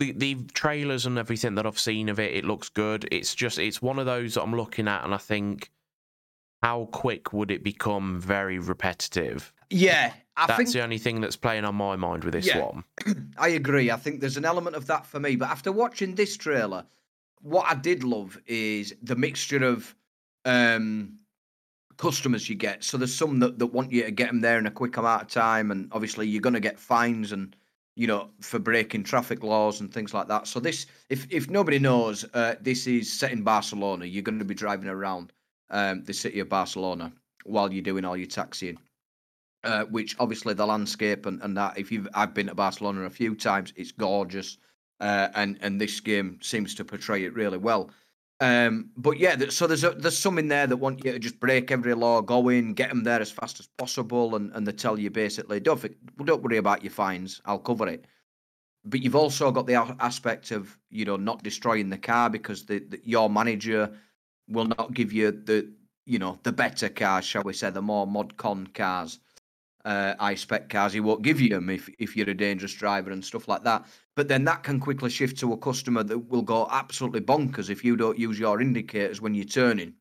[0.00, 3.08] the the trailers and everything that I've seen of it, it looks good.
[3.12, 5.70] It's just it's one of those that I'm looking at, and I think,
[6.62, 9.52] how quick would it become very repetitive?
[9.72, 12.58] Yeah, I That's think the only thing that's playing on my mind with this Yeah.
[12.58, 12.84] one.
[13.38, 13.90] I agree.
[13.90, 15.36] I think there's an element of that for me.
[15.36, 16.84] But after watching this trailer,
[17.40, 19.94] what I did love is the mixture of
[20.44, 21.18] um,
[21.96, 22.84] customers you get.
[22.84, 25.22] So there's some that, that want you to get them there in a quick amount
[25.22, 27.56] of time, and obviously you're going to get fines and
[27.94, 30.46] you know for breaking traffic laws and things like that.
[30.46, 34.06] So this, if if nobody knows, uh, this is set in Barcelona.
[34.06, 35.32] You're going to be driving around
[35.70, 37.12] um, the city of Barcelona
[37.44, 38.78] while you're doing all your taxiing
[39.64, 43.10] uh, which obviously the landscape and, and that if you've I've been to Barcelona a
[43.10, 44.58] few times, it's gorgeous,
[45.00, 47.90] uh, and and this game seems to portray it really well.
[48.40, 51.38] Um, but yeah, so there's a, there's some in there that want you to just
[51.38, 54.72] break every law, go in, get them there as fast as possible, and, and they
[54.72, 55.80] tell you basically don't
[56.24, 58.06] don't worry about your fines, I'll cover it.
[58.84, 62.80] But you've also got the aspect of you know not destroying the car because the,
[62.80, 63.92] the your manager
[64.48, 65.72] will not give you the
[66.04, 69.20] you know the better cars, shall we say, the more mod con cars
[69.84, 70.92] uh, high spec cars.
[70.92, 73.86] He won't give you them if, if you're a dangerous driver and stuff like that.
[74.14, 77.84] But then that can quickly shift to a customer that will go absolutely bonkers if
[77.84, 79.94] you don't use your indicators when you're turning.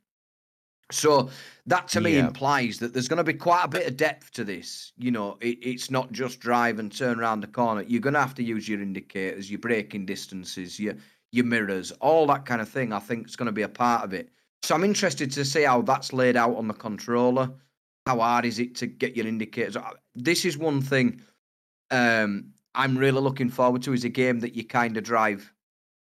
[0.92, 1.30] So
[1.68, 2.28] that to me Yeah.
[2.28, 4.92] implies that there's going to be quite a bit of depth to this.
[4.98, 7.84] You know, it, it's not just drive and turn around the corner.
[7.84, 10.96] You're going to have to use your indicators, your braking distances, your
[11.32, 12.92] your mirrors, all that kind of thing.
[12.92, 14.30] I think it's going to be a part of it.
[14.64, 17.50] So I'm interested to see how that's laid out on the controller.
[18.06, 19.78] How hard is it to get your indicators?
[20.16, 21.22] This is one thing
[21.92, 23.94] um, I'm really looking forward to.
[23.94, 25.54] Is a game that you kind of drive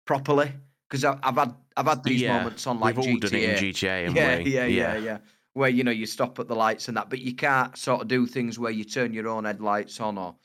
[0.05, 0.51] properly
[0.89, 3.19] because I've had I've had these yeah, moments on like we've all GTA.
[3.21, 5.17] done it in GTA, and yeah, yeah, yeah, yeah.
[5.53, 8.07] Where you know you stop at the lights and that, but you can't sort of
[8.07, 10.35] do things where you turn your own headlights on or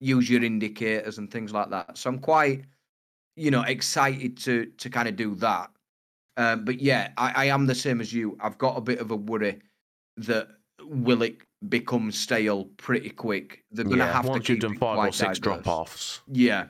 [0.00, 1.98] use your indicators and things like that.
[1.98, 2.64] So I'm quite,
[3.36, 5.70] you know, excited to to kind of do that.
[6.36, 8.36] Um, but yeah, I, I am the same as you.
[8.40, 9.60] I've got a bit of a worry
[10.18, 10.48] that
[10.82, 11.38] will it
[11.68, 13.64] become stale pretty quick.
[13.70, 15.62] They're gonna Yeah, have to once keep you've done five or six diverse.
[15.64, 16.66] drop offs, Yeah.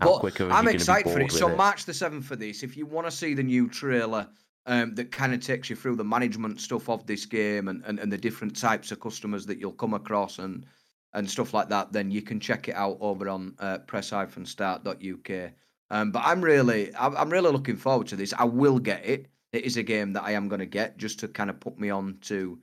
[0.00, 1.30] how But I'm going to excited for it.
[1.32, 1.56] So it?
[1.56, 2.62] March the 7th for this.
[2.62, 4.28] If you want to see the new trailer
[4.66, 7.98] um, that kind of takes you through the management stuff of this game and, and,
[7.98, 10.66] and the different types of customers that you'll come across and
[11.12, 15.52] and stuff like that, then you can check it out over on uh, press-start.uk.
[15.90, 18.34] Um, but I'm really, I'm really looking forward to this.
[18.36, 19.28] I will get it.
[19.52, 21.78] It is a game that I am going to get just to kind of put
[21.78, 22.58] me on to.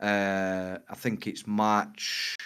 [0.00, 2.36] Uh, I think it's March.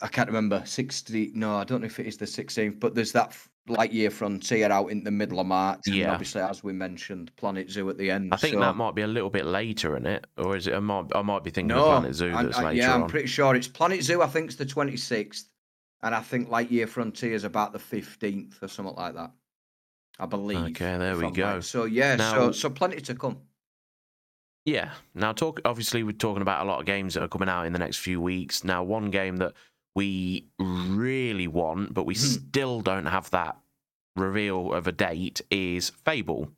[0.00, 0.62] I can't remember.
[0.64, 1.32] 60.
[1.34, 4.70] No, I don't know if it is the 16th, but there's that f- Lightyear Frontier
[4.70, 5.80] out in the middle of March.
[5.86, 6.12] Yeah.
[6.12, 8.32] obviously, as we mentioned, Planet Zoo at the end.
[8.32, 10.74] I think so- that might be a little bit later in it, or is it?
[10.74, 13.02] I might, I might be thinking of No, Planet Zoo that's I- later yeah, I'm
[13.04, 13.08] on.
[13.08, 14.22] pretty sure it's Planet Zoo.
[14.22, 15.44] I think it's the 26th,
[16.02, 19.32] and I think Lightyear Frontier is about the 15th or something like that.
[20.20, 20.58] I believe.
[20.58, 21.34] Okay, there we I'm right.
[21.34, 21.60] go.
[21.60, 23.38] So yeah, Now- so so plenty to come.
[24.64, 24.90] Yeah.
[25.14, 25.60] Now, talk.
[25.64, 27.98] Obviously, we're talking about a lot of games that are coming out in the next
[27.98, 28.64] few weeks.
[28.64, 29.54] Now, one game that
[29.94, 32.20] we really want, but we Hmm.
[32.20, 33.56] still don't have that
[34.16, 36.52] reveal of a date is Fable.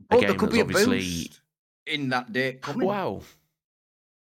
[0.00, 1.40] A But game there could that's be a obviously boost
[1.86, 2.86] in that date coming.
[2.86, 3.22] Well,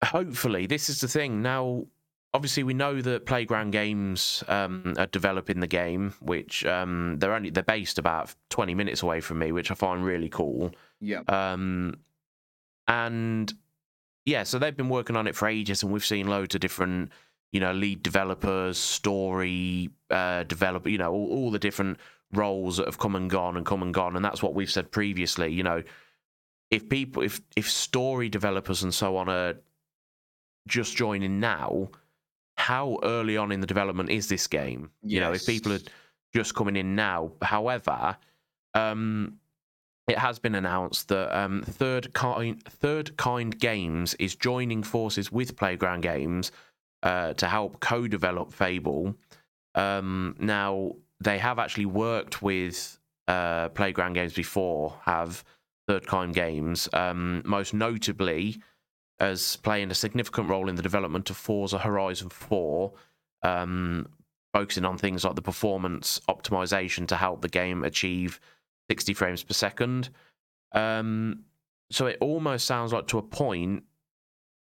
[0.05, 1.43] hopefully, this is the thing.
[1.43, 1.87] Now,
[2.35, 7.51] obviously, we know that Playground Games um, are developing the game, which um, they're only
[7.51, 10.73] they're based about twenty minutes away from me, which I find really cool.
[11.01, 11.21] Yeah.
[11.29, 11.99] Um,
[12.89, 13.53] and
[14.25, 17.13] yeah, so they've been working on it for ages, and we've seen loads of different,
[17.53, 21.99] you know, lead developers, story uh, developer, you know, all, all the different
[22.33, 24.91] roles that have come and gone and come and gone, and that's what we've said
[24.91, 25.53] previously.
[25.53, 25.83] You know,
[26.71, 29.55] if people, if if story developers and so on are
[30.67, 31.89] just joining now,
[32.57, 34.91] how early on in the development is this game?
[35.03, 35.81] You know, if people are
[36.35, 37.33] just coming in now.
[37.43, 38.17] However,
[38.75, 39.39] um,
[40.09, 45.57] it has been announced that um, Third Kind Third Kind Games is joining forces with
[45.57, 46.51] Playground Games
[47.03, 49.15] uh, to help co-develop Fable.
[49.75, 54.95] Um, now they have actually worked with uh, Playground Games before.
[55.03, 55.45] Have
[55.87, 58.61] Third Kind Games, um, most notably
[59.21, 62.93] as playing a significant role in the development of Forza Horizon 4,
[63.43, 64.09] um,
[64.53, 68.41] focusing on things like the performance optimization to help the game achieve
[68.91, 70.11] 60 frames per second.
[70.73, 71.45] Um,
[71.91, 73.85] so it almost sounds like to a point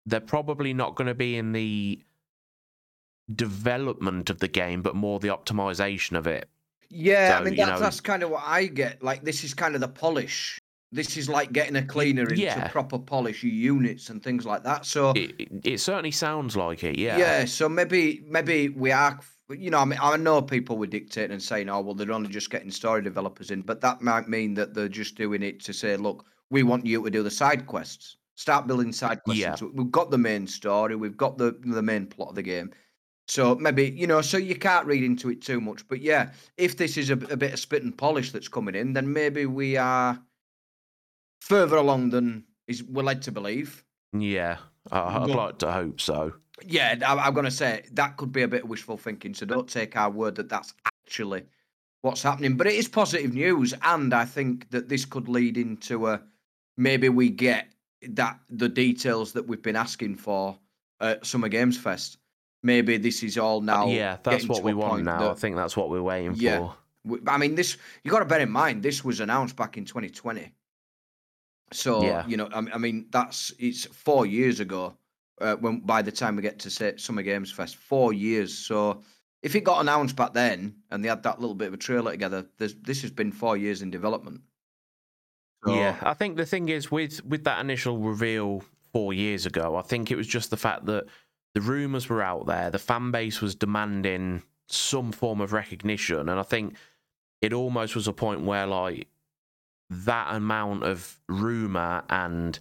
[0.06, 2.00] they're probably not going to be in the
[3.34, 6.48] development of the game, but more the optimization of it.
[6.88, 9.02] Yeah, So, I mean you that's know- that's kind of what I get.
[9.02, 10.58] Like this is kind of the polish
[10.92, 12.66] This is like getting a cleaner into yeah.
[12.68, 14.84] proper polish your units and things like that.
[14.86, 16.98] So It, it, it certainly sounds like it.
[16.98, 17.16] Yeah.
[17.18, 19.20] yeah, so maybe maybe we are.
[19.50, 22.30] You know, I mean, I know people were dictating and saying, "Oh, well, they're only
[22.30, 25.72] just getting story developers in," but that might mean that they're just doing it to
[25.72, 28.16] say, "Look, we want you to do the side quests.
[28.36, 29.42] Start building side quests.
[29.42, 29.56] Yeah.
[29.74, 30.96] We've got the main story.
[30.96, 32.70] We've got the the main plot of the game.
[33.28, 35.86] So maybe you know, so you can't read into it too much.
[35.88, 38.92] But yeah, if this is a, a bit of spit and polish that's coming in,
[38.92, 40.20] then maybe we are
[41.40, 43.84] further along than is we're led to believe.
[44.12, 44.58] Yeah.
[44.90, 46.32] I, I'd But- like to hope so.
[46.66, 49.34] Yeah, I, I'm going to say that could be a bit of wishful thinking.
[49.34, 51.44] So don't take our word that that's actually
[52.02, 52.56] what's happening.
[52.56, 56.20] But it is positive news, and I think that this could lead into a
[56.76, 57.68] maybe we get
[58.08, 60.58] that the details that we've been asking for
[61.00, 62.18] at Summer Games Fest.
[62.62, 63.86] Maybe this is all uh, now.
[63.88, 65.30] yeah, that's what we want now.
[65.30, 66.58] I think that's what we're waiting Yeah.
[66.58, 66.76] for.
[67.26, 68.82] I mean, this you got to bear in mind.
[68.82, 70.52] This was announced back in 2020.
[71.72, 72.26] So Yeah.
[72.26, 74.94] you know, I, I mean, that's it's four years ago.
[75.40, 78.56] Uh, when by the time we get to say Summer Games Fest, four years.
[78.56, 79.02] So
[79.42, 82.12] if it got announced back then and they had that little bit of a trailer
[82.12, 84.42] together, this has been four years in development.
[85.64, 89.76] So, Yeah, I think the thing is with with that initial reveal four years ago,
[89.76, 91.04] I think it was just the fact that
[91.54, 96.38] the rumors were out there, the fan base was demanding some form of recognition, and
[96.38, 96.76] I think
[97.40, 99.08] it almost was a point where like
[99.90, 102.58] that amount of rumor and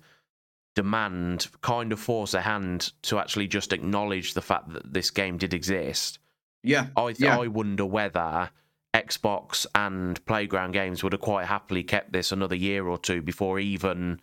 [0.84, 5.38] demand kind of force a hand to actually just acknowledge the fact that this game
[5.38, 6.20] did exist.
[6.64, 7.38] yeah, I th- Yeah.
[7.38, 8.50] I wonder whether
[8.94, 13.60] Xbox and Playground Games would have quite happily kept this another year or two before
[13.60, 14.20] even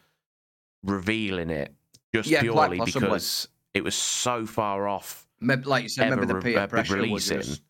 [0.83, 1.75] revealing it,
[2.15, 5.27] just Yeah, purely because it was so far off.
[5.41, 7.37] like you said, maybe the re- peer uh, be pressure was releasing.
[7.43, 7.63] just,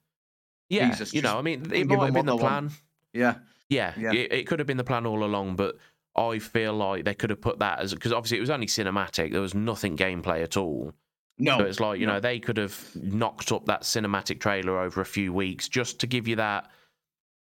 [0.68, 2.70] Yeah, Jesus, you know, I mean, it might have been the what they want.
[2.70, 2.70] plan.
[3.12, 3.34] yeah,
[3.68, 4.12] Yeah, Yeah.
[4.12, 5.76] It, it could have been the plan all along, but
[6.16, 9.32] I feel like they could have put that as because obviously it was only cinematic.
[9.32, 10.92] There was nothing gameplay at all.
[11.38, 12.14] no, So it's like, you no.
[12.14, 16.06] know, they could have knocked up that cinematic trailer over a few weeks just to
[16.06, 16.70] give you that,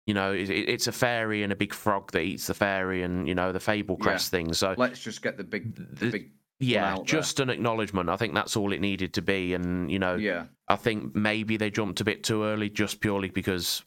[0.07, 3.03] you know, it, it- it's a fairy and a big frog that eats the fairy
[3.03, 4.05] and, you know, the Fable Yeah.
[4.05, 4.53] Crest thing.
[4.53, 7.21] So, let's just get the big, the big, yeah, out there.
[7.21, 8.09] just an acknowledgement.
[8.09, 9.55] I think that's all it needed to be.
[9.55, 13.31] And, you know, yeah, I think maybe they jumped a bit too early just purely
[13.31, 13.85] because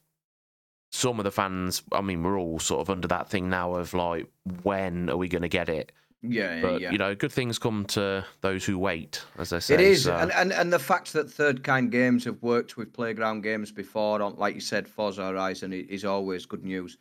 [0.91, 3.93] some of the fans, I mean, we're all sort of under that thing now of
[3.93, 4.27] like,
[4.63, 5.91] when are we going to get it?
[6.21, 6.91] yeah, But, yeah.
[6.91, 9.75] you know, good things come to those who wait, as they say.
[9.75, 12.91] It is, so- and, and and the fact that Third Kind Games have worked with
[12.91, 16.97] Playground Games before, on like you said, Forza Horizon is always good news.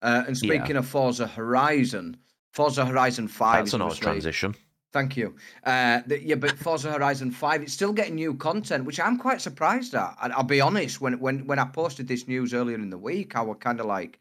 [0.00, 0.56] Uh, and Yeah.
[0.58, 2.16] speaking of Forza Horizon,
[2.52, 4.54] Forza Horizon Five that's is a nice obviously- transition.
[4.92, 5.34] Thank you.
[5.64, 9.40] Uh, the, yeah, but Forza Horizon Five, it's still getting new content, which I'm quite
[9.40, 10.16] surprised at.
[10.22, 13.34] And I'll be honest, when when when I posted this news earlier in the week,
[13.34, 14.20] I was kind of like,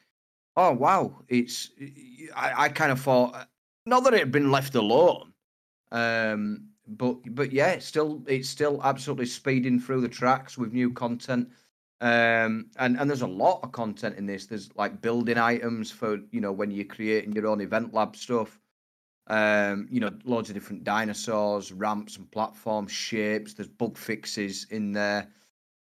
[0.56, 1.72] "Oh wow!" It's
[2.36, 3.50] I, I kind of thought
[3.86, 5.34] not that it had been left alone,
[5.92, 10.92] um, but but yeah, it's still it's still absolutely speeding through the tracks with new
[10.94, 11.50] content.
[12.00, 14.46] Um, and and there's a lot of content in this.
[14.46, 18.61] There's like building items for you know when you're creating your own event lab stuff
[19.28, 23.54] um, you know, loads of different dinosaurs, ramps and platforms, shapes.
[23.54, 25.30] There's bug fixes in there.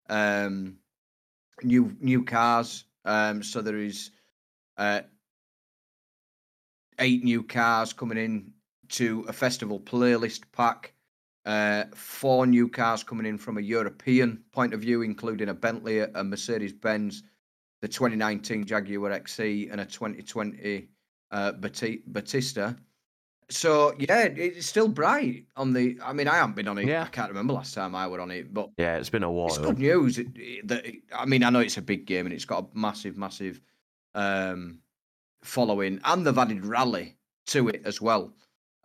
[0.10, 0.78] Um,
[1.64, 2.86] new new cars.
[3.04, 4.12] Um, so there is
[4.78, 5.02] uh,
[7.00, 8.54] eight new cars coming in
[8.90, 10.94] to a festival playlist pack.
[11.46, 16.00] Uh, four new cars coming in from a European point of view, including a Bentley,
[16.00, 17.22] a Mercedes Benz,
[17.82, 20.88] the 2019 Jaguar XE, and a 2020
[21.32, 22.76] uh, Battista.
[23.50, 25.98] So yeah, it's still bright on the.
[26.04, 26.88] I mean, I haven't been on it.
[26.88, 27.04] Yeah.
[27.04, 29.48] I can't remember last time I were on it, but Yeah, it's been a while.
[29.48, 30.18] it's good news.
[30.18, 32.64] It, it- that it- I mean, I know it's a big game and it's got
[32.64, 33.62] a massive, massive
[34.16, 34.80] um,
[35.44, 38.34] following, and they've added rally to it as well.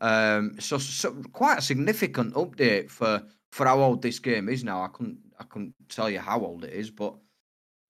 [0.00, 4.82] Um, so, so quite a significant update for for how old this game is now.
[4.82, 7.14] I couldn't I couldn't tell you how old it is, but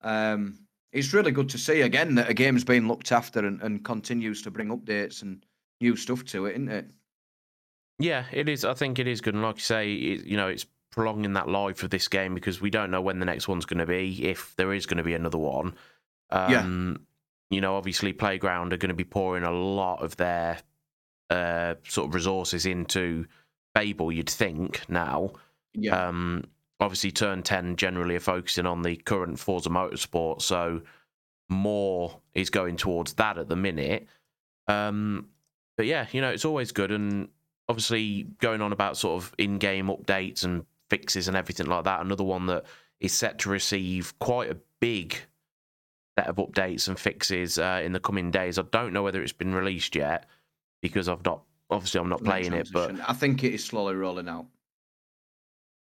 [0.03, 0.59] um,
[0.93, 4.43] it's really good to see again that a game's being looked after and, and continues
[4.43, 5.45] to bring updates and
[5.81, 6.87] new stuff to it, isn't it?
[7.99, 8.65] Yeah, it is.
[8.65, 9.35] I think it is good.
[9.35, 12.61] And like you say, it, you know, it's prolonging that life of this game because
[12.61, 15.05] we don't know when the next one's going to be, if there is going to
[15.05, 15.75] be another one.
[16.33, 16.61] Yeah.
[16.61, 17.07] Um,
[17.51, 20.59] You know, obviously, Playground are going to be pouring a lot of their
[21.29, 23.27] uh, sort of resources into
[23.77, 25.33] Fable, you'd think, now.
[25.75, 26.45] Yeah, Um,
[26.81, 30.83] obviously, Turn 10 generally are focusing on the current Forza Motorsport, so
[31.49, 34.07] more is going towards that at the minute.
[34.69, 35.29] Um,
[35.81, 36.93] but yeah, you know, it's always good.
[36.93, 37.31] And
[37.67, 42.03] obviously, going on about sort of in game updates and fixes and everything like that,
[42.03, 42.67] another one that
[43.01, 45.17] is set to receive quite a big
[46.19, 48.59] set of updates and fixes uh, in the coming days.
[48.59, 50.27] I don't know whether it's been released yet,
[50.83, 54.29] because I've not obviously I'm not playing it, but I think it is slowly rolling
[54.29, 54.49] out.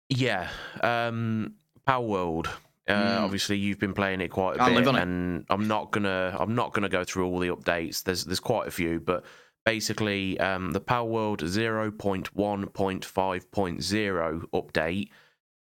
[0.08, 0.48] Yeah,
[0.80, 2.48] um, World.
[2.88, 3.22] Uh, Mm.
[3.22, 5.02] Obviously, you've been playing it quite a I bit, on it.
[5.02, 8.02] and I'm not gonna I'm not gonna go through all the updates.
[8.02, 9.26] There's there's quite a few, but
[9.70, 15.10] basically, um, the World 0.1.5.0 update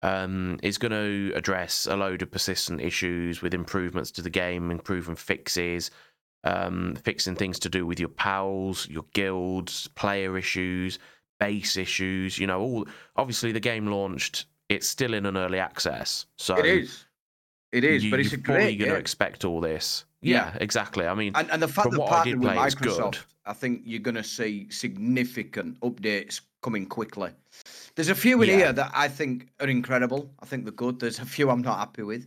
[0.03, 4.71] um, is going to address a load of persistent issues with improvements to the game,
[4.71, 5.91] improving fixes,
[6.45, 11.01] um, fixing things to do with your pals, your guilds, player issues,
[11.41, 12.39] base issues.
[12.39, 12.87] You know, all
[13.17, 14.47] obviously the game launched.
[14.69, 17.07] It's still in an early access, so It is.
[17.73, 20.05] It is, you, but it's a you're probably great going to expect all this.
[20.23, 20.53] Yeah.
[20.53, 21.09] Yeah, exactly.
[21.09, 23.19] I mean, And, and the fact that what I did play, it's good.
[23.47, 27.31] I think you're going to see significant updates coming quickly.
[27.95, 28.57] There's a few in Yeah.
[28.57, 30.35] here that I think are incredible.
[30.41, 30.99] I think they're good.
[30.99, 32.27] There's a few I'm not happy with.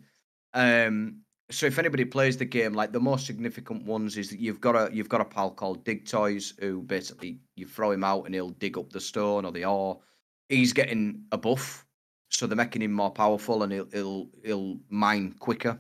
[0.54, 4.62] Um, so if anybody plays the game, like the most significant ones is that you've
[4.62, 8.34] got a you've got a pal called Digtoise who basically you throw him out and
[8.36, 10.00] he'll dig up the stone or the ore.
[10.48, 11.86] He's getting a buff,
[12.30, 15.80] so they're making him more powerful and he'll he'll he'll mine quicker.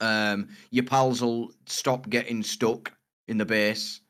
[0.00, 2.92] Um, your pals will stop getting stuck
[3.28, 4.00] in the base.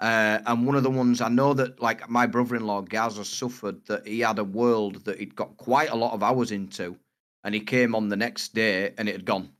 [0.00, 3.84] Uh, and one of the ones I know that, like my brother-in-law Gaz, has suffered
[3.86, 6.96] that he had a world that he'd got quite a lot of hours into,
[7.44, 9.50] and he came on the next day and it had gone,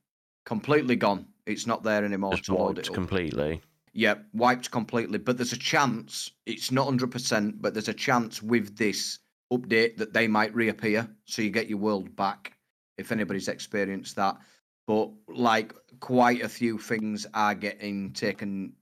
[0.47, 1.27] completely gone.
[1.47, 3.61] It's not there anymore just to load wiped completely.
[3.93, 5.19] Yeah, wiped completely.
[5.19, 9.19] But there's a chance, it's not 100%, but there's a chance with this
[9.53, 11.09] update that they might reappear.
[11.25, 12.53] So you get your world back
[12.97, 14.37] if anybody's experienced that.
[14.87, 18.75] But like quite a few things are getting taken,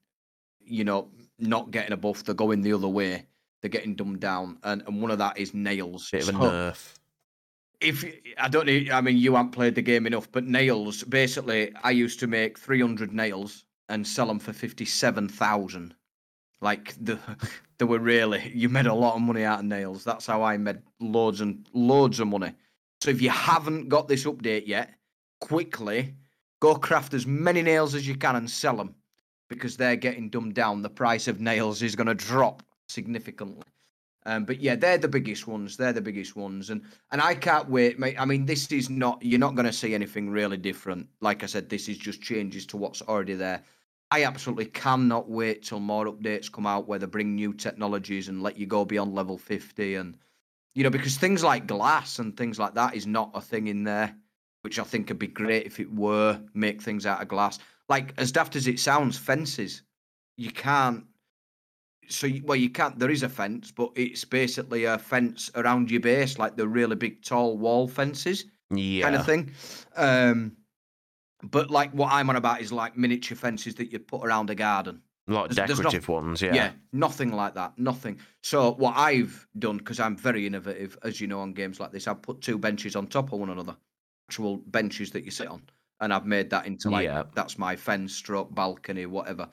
[0.61, 2.25] you know, not getting a buff.
[2.25, 3.27] They're going the other way.
[3.61, 4.59] They're getting dumbed down.
[4.63, 6.11] And, and one of that is nails.
[6.11, 6.95] Bit of a So- nerf.
[7.81, 8.05] if
[8.39, 11.03] I don't know, I mean, you haven't played the game enough, but nails.
[11.05, 15.95] Basically, I used to make three hundred nails and sell them for fifty-seven thousand.
[16.61, 17.19] Like the,
[17.79, 20.03] they were really you made a lot of money out of nails.
[20.05, 22.53] That's how I made loads and loads of money.
[23.01, 24.95] So if you haven't got this update yet,
[25.41, 26.15] quickly
[26.61, 28.93] go craft as many nails as you can and sell them
[29.49, 30.83] because they're getting dumbed down.
[30.83, 33.65] The price of nails is going to drop significantly.
[34.27, 35.77] Um, but yeah, they're the biggest ones.
[35.77, 36.83] They're the biggest ones, and
[37.13, 38.17] and I can't wait, mate.
[38.21, 39.23] I mean, this is not.
[39.23, 41.09] You're not going to see anything really different.
[41.21, 43.63] Like I said, this is just changes to what's already there.
[44.11, 48.43] I absolutely cannot wait till more updates come out where they bring new technologies and
[48.43, 50.17] let you go beyond level 50 and
[50.75, 53.85] you know because things like glass and things like that is not a thing in
[53.85, 54.15] there
[54.63, 57.59] which I think would be great if it were make things out of glass
[57.89, 59.83] like as daft as it sounds fences
[60.37, 61.05] you can't
[62.09, 65.91] so you, well you can't there is a fence but it's basically a fence around
[65.91, 69.03] your base like the really big tall wall fences Yeah.
[69.05, 69.51] kind of thing.
[69.97, 70.57] Um,
[71.43, 74.55] but like what I'm on about is like miniature fences that you put around a
[74.55, 75.03] garden.
[75.27, 76.41] like there's- there's not- decorative ones.
[76.43, 76.55] Yeah.
[76.55, 76.73] Yeah.
[76.93, 77.79] nothing like that.
[77.79, 78.19] Nothing.
[78.43, 82.09] So what I've done because I'm very innovative, as you know, on games like this,
[82.09, 83.77] I've put two benches on top of one another,
[84.29, 85.63] actual benches that you sit on,
[86.01, 87.25] and I've made that into like Yeah.
[87.35, 89.49] that's my fence, stroke balcony, whatever.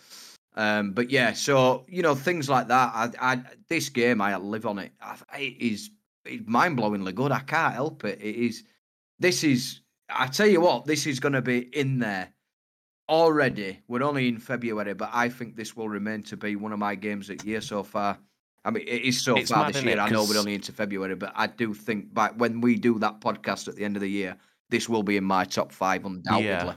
[0.55, 2.91] Um, but yeah, so you know things like that.
[2.93, 4.91] I, I this game I live on it.
[5.01, 5.89] I, it is
[6.45, 7.31] mind blowingly good.
[7.31, 8.19] I can't help it.
[8.21, 8.63] It is.
[9.19, 9.81] This is.
[10.09, 12.29] I tell you what, this is going to be in there
[13.09, 13.79] already.
[13.87, 16.95] We're only in February, but I think this will remain to be one of my
[16.95, 18.17] games of the year so far.
[18.63, 19.99] I mean, it is so It's far mad, this year.
[19.99, 23.19] I know we're only into February, but I do think by when we do that
[23.21, 24.37] podcast at the end of the year,
[24.69, 26.45] this will be in my top five undoubtedly.
[26.47, 26.73] Yeah.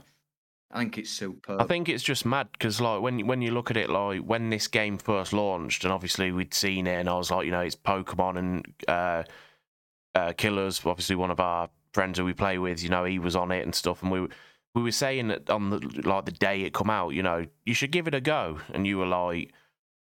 [0.70, 1.62] I think it's superb.
[1.62, 4.51] I think it's just mad because, like, when when you look at it, like when
[4.51, 7.61] this game first launched, and obviously we'd seen it, and I was like, you know,
[7.61, 9.22] it's Pokemon and uh,
[10.14, 13.34] uh, Killers, obviously one of our friends who we play with, you know, he was
[13.34, 14.30] on it and stuff, and we were-
[14.74, 17.72] we were saying that on the like the day it come out, you know, you
[17.72, 19.53] should give it a go, and you were like.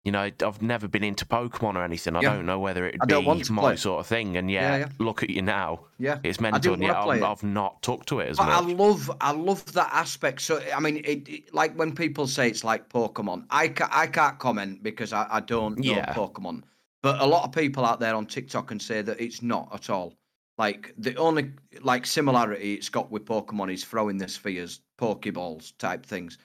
[0.03, 2.15] You know, I've never been into Pokemon or anything.
[2.15, 2.33] I Yeah.
[2.33, 3.75] don't know whether it'd be my play.
[3.75, 4.35] sort of thing.
[4.35, 4.87] And Yeah, yeah, yeah.
[4.97, 5.81] look at you now.
[5.99, 6.17] yeah.
[6.23, 6.73] It's mental.
[6.73, 7.23] And I've, it.
[7.23, 10.41] I've not talked to it as But I love, I love that aspect.
[10.41, 14.07] So I mean, it, it- like when people say it's like Pokemon, I ca- I
[14.07, 16.13] can't comment because I, I don't know Yeah.
[16.15, 16.63] Pokemon.
[17.03, 19.91] But a lot of people out there on TikTok can say that it's not at
[19.91, 20.15] all.
[20.57, 26.05] Like the only like similarity it's got with Pokemon is throwing the spheres, Pokeballs type
[26.05, 26.39] things.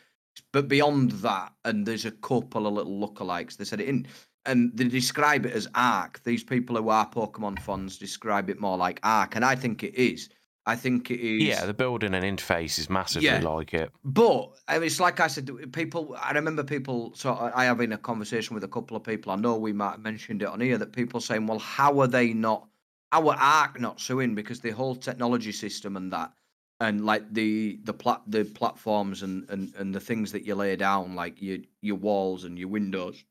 [0.53, 3.57] But beyond that, and there's a couple of little lookalikes.
[3.57, 4.07] They said it in,
[4.45, 6.21] and they describe it as Ark.
[6.25, 9.95] These people who are Pokemon fans describe it more like Ark, and I think it
[9.95, 10.29] is.
[10.69, 11.43] I think it is.
[11.45, 13.39] Yeah, the building and interface is massively Yeah.
[13.39, 13.91] like it.
[14.05, 16.17] But I mean, it's like I said, people.
[16.21, 17.13] I remember people.
[17.15, 19.31] So I I having a conversation with a couple of people.
[19.33, 22.09] I know we might have mentioned it on here that people saying, "Well, how are
[22.09, 22.67] they not?
[23.13, 26.33] How are Ark not suing because the whole technology system and that,
[26.81, 30.77] and like the the plat the platforms and and and the things that you lay
[30.77, 33.25] down, like your your walls and your windows,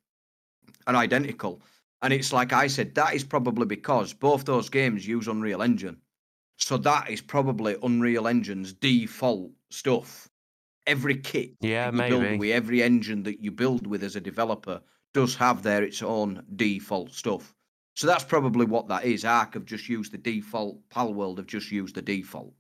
[0.88, 1.62] are identical.
[2.02, 5.98] And it's like I said, that is probably because both those games use Unreal Engine.
[6.58, 10.30] So that is probably Unreal Engine's default stuff.
[10.88, 12.38] Every kit Yeah, that you build maybe.
[12.38, 14.82] with, every engine that you build with as a developer
[15.14, 17.56] does have there its own default stuff.
[17.96, 19.26] So that's probably what that is.
[19.26, 22.54] Ark have just used the default, pal Palworld have just used the default.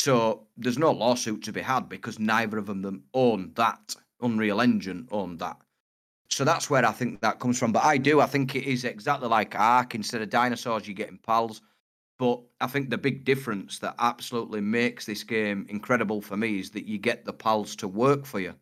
[0.00, 3.94] So there's no lawsuit to be had because neither of them own that.
[4.22, 5.58] Unreal Engine own that.
[6.30, 7.70] So that's where I think that comes from.
[7.70, 9.94] But I do, I think it is exactly like Ark.
[9.94, 11.60] Instead of dinosaurs, you're getting pals.
[12.18, 16.70] But I think the big difference that absolutely makes this game incredible for me is
[16.70, 18.54] that you get the pals to work for you.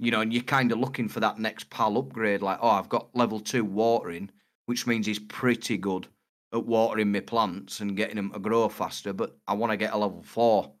[0.00, 2.42] You know, and you're kind of looking for that next pal upgrade.
[2.42, 4.32] Like, oh, I've got level two watering,
[4.66, 6.08] which means he's pretty good
[6.52, 9.12] at watering my plants and getting them to grow faster.
[9.12, 10.74] But I want to get a level four.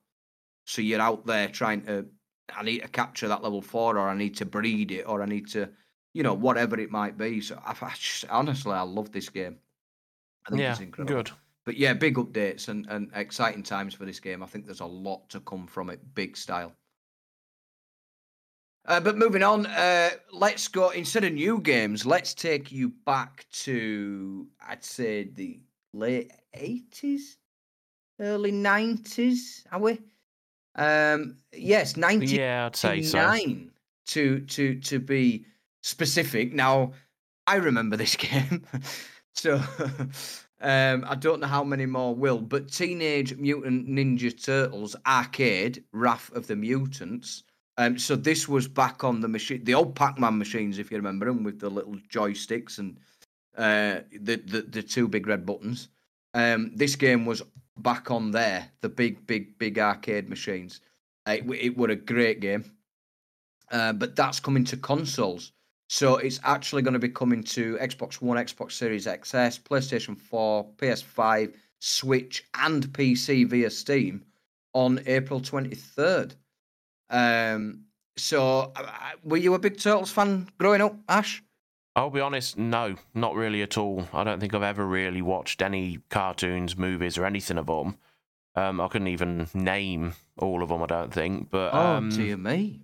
[0.66, 2.06] So you're out there trying to,
[2.54, 5.26] I need to capture that level four, or I need to breed it, or I
[5.26, 5.70] need to,
[6.12, 7.40] you know, whatever it might be.
[7.40, 9.58] So I, I just, honestly, I love this game.
[10.46, 11.22] I think Yeah, it's incredible.
[11.22, 11.30] good.
[11.64, 14.42] But yeah, big updates and, and exciting times for this game.
[14.42, 16.74] I think there's a lot to come from it, big style.
[18.84, 22.04] Uh, but moving on, uh, let's go instead of new games.
[22.04, 25.60] Let's take you back to I'd say the
[25.92, 27.38] late eighties,
[28.18, 29.64] early nineties.
[29.70, 30.00] Are we?
[30.74, 33.18] Um, yes, ninety Yeah, I'd say so.
[33.18, 33.70] nine
[34.06, 35.46] to to to be
[35.82, 36.52] specific.
[36.52, 36.92] Now,
[37.46, 38.64] I remember this game,
[39.32, 39.62] so
[40.60, 42.38] um, I don't know how many more will.
[42.40, 47.44] But Teenage Mutant Ninja Turtles Arcade: Wrath of the Mutants.
[47.82, 51.26] Um, so this was back on the machine, the old Pac-Man machines, if you remember
[51.26, 52.96] them, with the little joysticks and
[53.56, 55.88] uh, the, the the two big red buttons.
[56.34, 57.42] Um, this game was
[57.78, 60.80] back on there, the big, big, big arcade machines.
[61.26, 62.64] It, it were a great game,
[63.70, 65.52] uh, but that's coming to consoles.
[65.88, 70.66] So it's actually going to be coming to Xbox One, Xbox Series XS, PlayStation 4,
[70.76, 74.24] PS5, Switch, and PC via Steam
[74.72, 76.34] on April 23rd.
[77.12, 77.84] Um,
[78.16, 78.82] so, uh,
[79.22, 81.42] were you a big Turtles fan growing up, Ash?
[81.94, 84.08] I'll be honest, no, not really at all.
[84.14, 87.98] I don't think I've ever really watched any cartoons, movies, or anything of them.
[88.54, 90.82] Um, I couldn't even name all of them.
[90.82, 92.80] I don't think, but um, oh, dear me.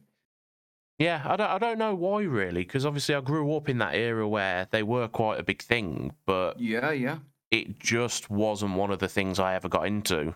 [0.99, 3.95] yeah, I don't, I don't know why really, because obviously I grew up in that
[3.95, 7.18] era where they were quite a big thing, but Yeah, yeah.
[7.51, 10.24] it just wasn't one of the things I ever got into.
[10.26, 10.35] To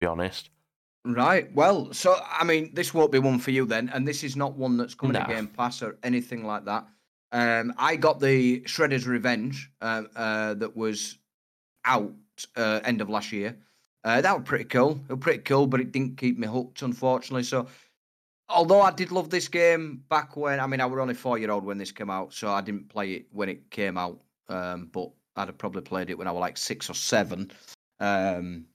[0.00, 0.50] be honest.
[1.14, 1.54] Right.
[1.54, 4.56] Well, so I mean, this won't be one for you then, and this is not
[4.56, 5.26] one that's coming to No.
[5.26, 6.86] Game Pass or anything like that.
[7.32, 11.18] Um, I got the Shredder's Revenge uh, uh, that was
[11.84, 12.12] out
[12.56, 13.56] uh, end of last year.
[14.04, 15.00] Uh, that was pretty cool.
[15.08, 17.42] It was pretty cool, but it didn't keep me hooked, unfortunately.
[17.42, 17.66] So,
[18.48, 21.50] although I did love this game back when, I mean, I was only four year
[21.50, 24.20] old when this came out, so I didn't play it when it came out.
[24.48, 27.50] Um, but I'd have probably played it when I was like six or seven.
[27.98, 28.66] Um,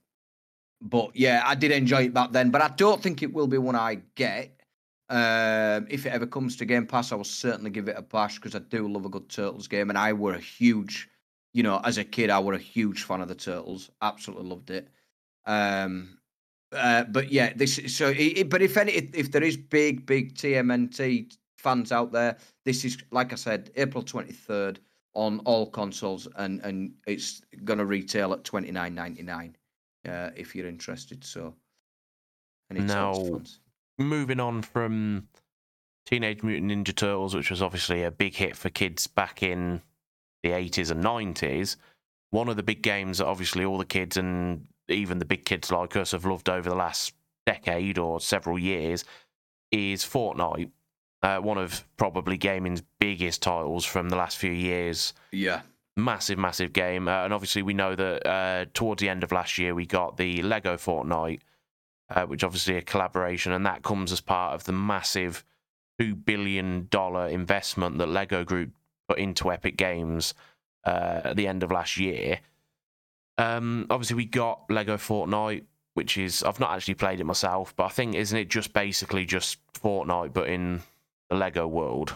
[0.82, 2.50] but yeah, I did enjoy it back then.
[2.50, 4.60] But I don't think it will be one I get.
[5.08, 8.36] Um, if it ever comes to Game Pass, I will certainly give it a bash
[8.36, 11.08] because I do love a good Turtles game, and I were a huge,
[11.52, 13.90] you know, as a kid, I were a huge fan of the Turtles.
[14.00, 14.88] Absolutely loved it.
[15.46, 16.18] Um,
[16.72, 18.12] uh, but yeah, this so.
[18.16, 22.84] It, but if any, if, if there is big, big TMNT fans out there, this
[22.84, 24.80] is like I said, April twenty third
[25.14, 29.56] on all consoles, and and it's gonna retail at twenty nine ninety nine.
[30.08, 31.54] Uh, if you're interested, so.
[32.70, 33.42] Any Now,
[33.98, 35.28] moving on from
[36.06, 39.82] Teenage Mutant Ninja Turtles, which was obviously a big hit for kids back in
[40.42, 41.76] the 80s and 90s,
[42.30, 45.70] one of the big games that obviously all the kids and even the big kids
[45.70, 47.14] like us have loved over the last
[47.46, 49.04] decade or several years
[49.70, 50.70] is Fortnite.
[51.22, 55.60] Uh, one of probably gaming's biggest titles from the last few years Yeah.
[55.96, 57.08] Massive, massive game.
[57.08, 60.16] Uh, and obviously, we know that uh, towards the end of last year, we got
[60.16, 61.40] the Lego Fortnite,
[62.10, 65.44] uh, which obviously a collaboration, and that comes as part of the massive
[65.98, 68.70] two billion dollar investment that Lego Group
[69.08, 70.34] put into Epic Games
[70.84, 72.40] uh, at the end of last year.
[73.38, 75.64] Um, obviously, we got Lego Fortnite,
[75.94, 79.24] which is I've not actually played it myself, but I think isn't it just basically
[79.24, 80.82] just Fortnite but in
[81.28, 82.14] the Lego world?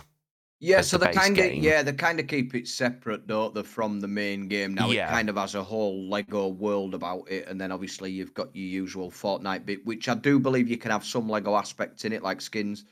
[0.58, 3.62] Yeah, so the they kind of yeah they kind of keep it separate, don't they,
[3.62, 4.72] from the main game?
[4.74, 5.06] Now Yeah.
[5.06, 8.54] it kind of has a whole Lego world about it, and then obviously you've got
[8.56, 12.12] your usual Fortnite bit, which I do believe you can have some Lego aspects in
[12.12, 12.84] it, like skins.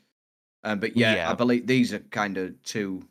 [0.62, 3.02] Um, but yeah, I believe these are kind of two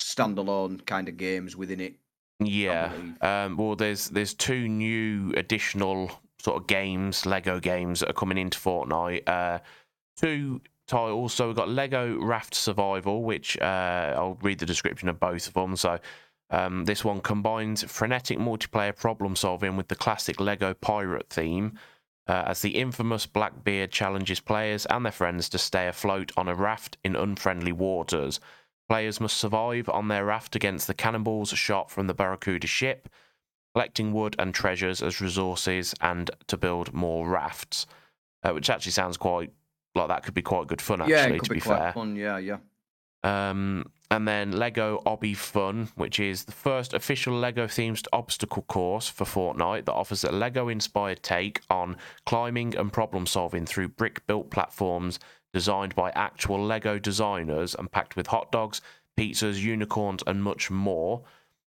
[0.00, 1.94] standalone kind of games within it.
[2.40, 2.92] Yeah.
[3.20, 6.10] Um, well, there's there's two new additional
[6.40, 9.28] sort of games, Lego games that are coming into Fortnite.
[9.28, 9.60] Uh,
[10.16, 11.34] two titles.
[11.34, 15.54] So we've got Lego Raft Survival, which uh, I'll read the description of both of
[15.54, 15.76] them.
[15.76, 15.98] So
[16.50, 21.78] um, this one combines frenetic multiplayer problem solving with the classic Lego pirate theme.
[22.28, 26.54] Uh, as the infamous Blackbeard challenges players and their friends to stay afloat on a
[26.56, 28.40] raft in unfriendly waters.
[28.88, 33.08] Players must survive on their raft against the cannonballs shot from the Barracuda ship,
[33.74, 37.86] collecting wood and treasures as resources, and to build more rafts.
[38.42, 39.52] Uh, which actually sounds quite
[39.96, 41.00] like that could be quite good fun.
[41.00, 41.92] Actually, yeah, it could to be, be quite fair.
[41.92, 42.16] fun.
[42.16, 42.58] Yeah, yeah.
[43.24, 49.08] Um, and then Lego Obby Fun, which is the first official Lego themed obstacle course
[49.08, 54.24] for Fortnite that offers a Lego inspired take on climbing and problem solving through brick
[54.28, 55.18] built platforms
[55.52, 58.80] designed by actual Lego designers and packed with hot dogs,
[59.16, 61.22] pizzas, unicorns, and much more.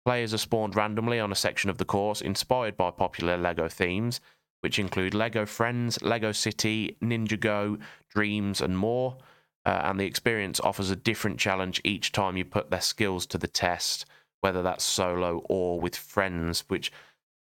[0.06, 4.20] Players are spawned randomly on a section of the course inspired by popular Lego themes,
[4.62, 9.18] which include Lego Friends, Lego City, Ninjago, Dreams, and more.
[9.64, 13.38] Uh, and the experience offers a different challenge each time you put their skills to
[13.38, 14.06] the test,
[14.40, 16.64] whether that's solo or with friends.
[16.68, 16.90] Which,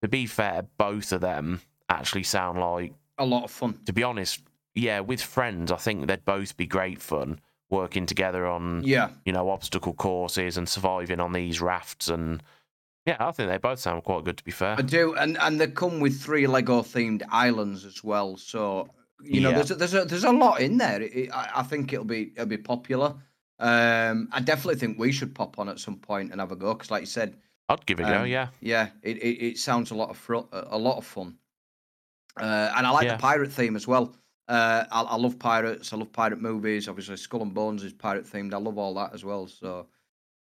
[0.02, 3.78] to be fair, both of them actually sound like, A lot of fun.
[3.86, 4.42] to be honest,
[4.74, 7.40] yeah, with friends, I think they'd both be great fun
[7.70, 12.08] working together on, Yeah, you know, obstacle courses and surviving on these rafts.
[12.08, 12.42] And
[13.09, 14.74] yeah, I think they both sound quite good, to be fair.
[14.78, 18.36] I do, and and they come with three Lego themed islands as well.
[18.36, 18.88] So
[19.22, 19.56] you know, Yeah.
[19.56, 21.00] there's a, there's a there's a lot in there.
[21.02, 23.14] It, I, I think it'll be it'll be popular.
[23.61, 26.74] Um, I definitely think we should pop on at some point and have a go
[26.74, 27.36] because, like you said,
[27.68, 28.48] I'd give it a go, um, yeah.
[28.61, 31.36] yeah, it, it, it sounds a lot of fru- a lot of fun.
[32.40, 33.16] Uh, and I like Yeah.
[33.16, 34.14] the pirate theme as well.
[34.46, 35.92] Uh, I, I love pirates.
[35.92, 36.88] I love pirate movies.
[36.88, 38.54] Obviously, Skull and Bones is pirate themed.
[38.54, 39.46] I love all that as well.
[39.48, 39.88] So,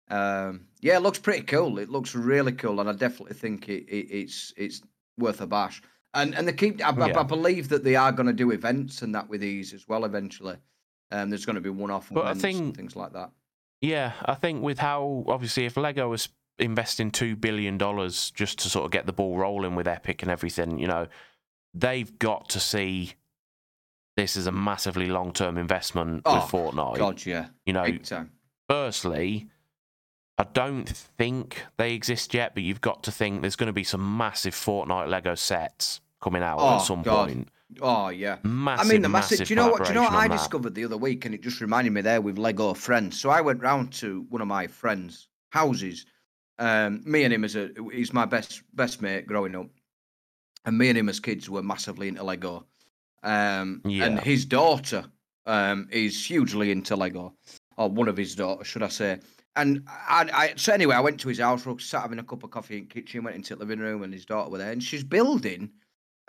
[0.09, 1.77] um, yeah, it looks pretty cool.
[1.79, 4.81] It looks really cool, and I definitely think it, it it's it's
[5.17, 5.81] worth a bash.
[6.13, 6.83] And and they keep.
[6.83, 7.19] I, I- Yeah.
[7.19, 10.05] I believe that they are going to do events and that with these as well
[10.05, 10.57] eventually.
[11.11, 13.31] Um, there's going to be one-off But I events and think- things like that.
[13.81, 16.29] Yeah, I think with how obviously if Lego was
[16.59, 20.29] investing two billion dollars just to sort of get the ball rolling with Epic and
[20.29, 21.07] everything, you know,
[21.73, 23.13] they've got to see
[24.17, 26.97] this as a massively long term investment Oh, with Fortnite.
[26.97, 27.87] God, yeah, You know,
[28.69, 29.47] firstly,
[30.39, 33.83] I don't think they exist yet, but you've got to think there's going to be
[33.83, 37.27] some massive Fortnite Lego sets coming out Oh, at some God.
[37.27, 37.49] point.
[37.81, 38.37] Oh yeah.
[38.43, 39.39] Massive, I mean, the massive.
[39.39, 39.47] massive.
[39.47, 39.83] Do you know what?
[39.83, 40.37] Do you know what I that.
[40.37, 43.19] discovered the other week, and it just reminded me there with Lego friends.
[43.19, 46.05] So I went round to one of my friends' houses.
[46.57, 49.67] Um, me and him as a he's my best best mate growing up,
[50.65, 52.65] and me and him as kids were massively into Lego.
[53.23, 55.03] Um, and his daughter
[55.45, 57.35] um is hugely into Lego,
[57.77, 59.19] or one of his daughters, should I say?
[59.61, 62.51] And I, I so anyway, I went to his house, sat having a cup of
[62.51, 64.81] coffee in the kitchen, went into the living room, and his daughter were there, and
[64.83, 65.69] she's building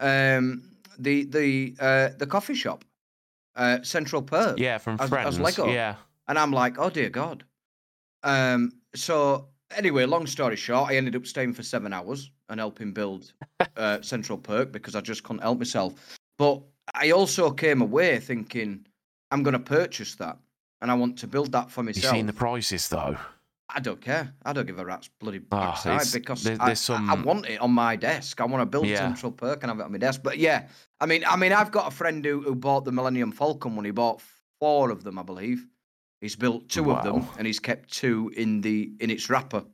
[0.00, 0.62] um
[0.98, 2.84] the the uh the coffee shop,
[3.56, 4.58] uh Central Perk.
[4.58, 5.38] Yeah, from as- as friends.
[5.40, 5.72] Lego.
[5.72, 5.96] Yeah,
[6.28, 7.44] And I'm like, oh dear God.
[8.22, 12.92] Um, so anyway, long story short, I ended up staying for seven hours and helping
[12.92, 13.32] build
[13.76, 16.18] uh, Central Perk because I just couldn't help myself.
[16.38, 16.62] But
[16.94, 18.86] I also came away thinking,
[19.30, 20.38] I'm going to purchase that
[20.82, 21.96] and I want to build that for myself.
[21.96, 22.16] you myself.
[22.16, 23.16] seen the prices though.
[23.72, 24.32] I don't care.
[24.44, 27.60] I don't give a rat's bloody it's- because there- I, there's I- I want it
[27.60, 28.40] on my desk.
[28.40, 28.98] I want to build Yeah.
[28.98, 30.22] Central Perk and have it on my desk.
[30.24, 30.66] But yeah,
[31.00, 33.84] I mean, I mean, I've got a friend who, who bought the Millennium Falcon when
[33.84, 34.22] he bought
[34.58, 35.66] four of them, I believe.
[36.20, 39.64] He's built two of them and he's kept two in the in its wrapper,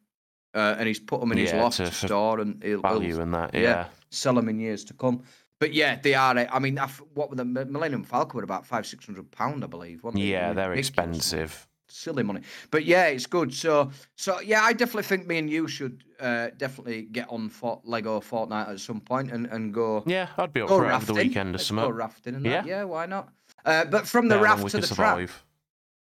[0.54, 3.08] uh, and he's put them in his Yeah, loft to- to, store and he'll, Value
[3.14, 3.54] he'll and that.
[3.54, 3.60] yeah.
[3.60, 3.86] Yeah.
[4.10, 5.22] sell them in years to come.
[5.58, 6.36] But yeah, they are.
[6.36, 6.76] uh, I mean,
[7.14, 10.04] what were the Millennium Falcon were about five six hundred pound, I believe.
[10.04, 10.22] weren't they?
[10.22, 11.68] Yeah, they're Ridiculous expensive.
[11.88, 12.42] silly money.
[12.70, 13.54] But yeah, it's good.
[13.54, 17.80] So so yeah, I definitely think me and you should uh, definitely get on for
[17.84, 21.14] Lego Fortnite at some point and, and go Yeah, I'd be up for over the
[21.14, 21.84] weekend or something.
[21.84, 22.60] go rafting and Yeah.
[22.62, 22.66] that.
[22.66, 23.30] Yeah, why not?
[23.64, 25.16] Uh, but from the Yeah, raft to the trap.
[25.16, 25.42] survive.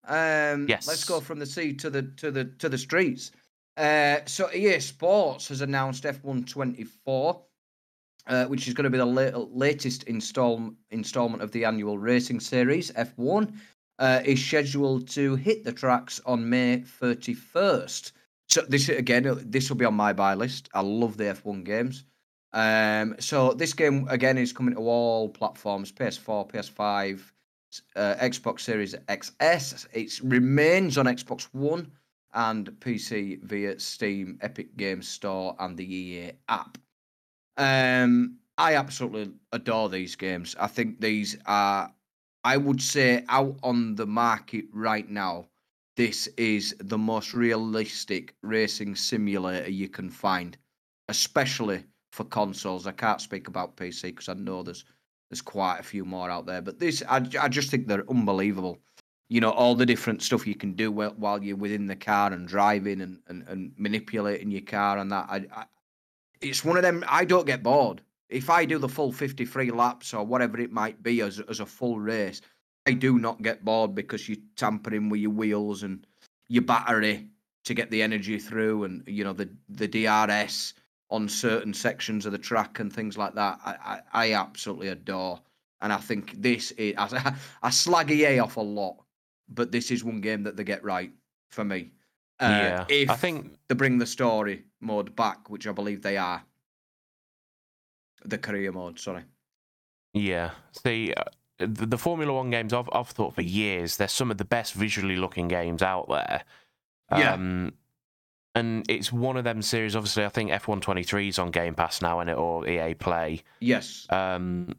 [0.07, 3.31] Um, Let's go from the sea to the to the to the streets.
[3.77, 7.41] Uh, so EA Sports has announced F1 24,
[8.27, 12.39] uh, which is going to be the la- latest install- installment of the annual racing
[12.39, 12.91] series.
[12.91, 13.53] F1
[13.99, 18.11] uh, is scheduled to hit the tracks on May 31st.
[18.47, 20.69] So this again, uh, this will be on my buy list.
[20.73, 22.05] I love the F1 games.
[22.53, 27.31] Um, so this game again is coming to all platforms: PS4, PS5,
[27.95, 29.87] uh, Xbox Series XS.
[29.93, 31.91] It remains on Xbox One
[32.33, 36.77] and PC via Steam, Epic Games Store, and the EA app.
[37.57, 40.55] Um, I absolutely adore these games.
[40.59, 41.93] I think these are,
[42.43, 45.47] I would say, out on the market right now.
[45.97, 50.57] This is the most realistic racing simulator you can find,
[51.09, 52.87] especially for consoles.
[52.87, 54.85] I can't speak about PC because I know there's
[55.29, 56.61] there's quite a few more out there.
[56.61, 58.79] But this, I, I just think they're unbelievable.
[59.29, 62.33] you know all the different stuff you can do while, while you're within the car
[62.33, 65.25] and driving and, and, and manipulating your car and that.
[65.29, 65.65] I, I,
[66.41, 67.03] it's one of them.
[67.07, 71.01] I don't get bored if I do the full 53 laps or whatever it might
[71.03, 72.41] be as as a full race.
[72.87, 76.05] I do not get bored because you're tampering with your wheels and
[76.47, 77.27] your battery
[77.63, 80.73] to get the energy through, and you know the the DRS
[81.09, 83.59] on certain sections of the track and things like that.
[83.63, 85.39] I I, I absolutely adore,
[85.81, 88.97] and I think this is I, I slag EA off a lot
[89.51, 91.11] but this is one game that they get right
[91.49, 91.91] for me.
[92.41, 96.17] Uh, yeah, if I think they bring the story mode back, which I believe they
[96.17, 96.43] are,
[98.25, 98.99] the career mode.
[98.99, 99.23] Sorry.
[100.13, 101.23] Yeah, see, uh,
[101.59, 104.73] the, the Formula One games I've I've thought for years they're some of the best
[104.73, 106.43] visually looking games out there.
[107.11, 107.33] Yeah.
[107.33, 107.73] Um,
[108.55, 109.95] and it's one of them series.
[109.95, 112.67] Obviously, I think F one twenty three is on Game Pass now, and it or
[112.67, 113.43] EA Play.
[113.59, 114.07] Yes.
[114.09, 114.75] Um,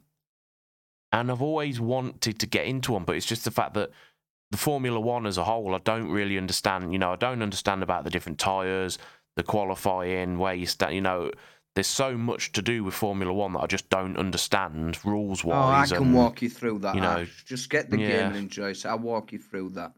[1.11, 3.91] and I've always wanted to get into one, but it's just the fact that
[4.53, 6.93] the Formula One as a whole, I don't really understand.
[6.93, 8.99] You know, I don't understand about the different tyres,
[9.35, 10.93] the qualifying, where you stand.
[10.93, 11.31] You know,
[11.73, 15.91] there's so much to do with Formula One that I just don't understand rules wise.
[15.91, 16.93] Oh, I can walk you through that.
[16.93, 17.43] you know, Ash.
[17.47, 18.27] just get the game yeah.
[18.27, 18.85] and enjoy it.
[18.85, 19.93] I'll walk you through that.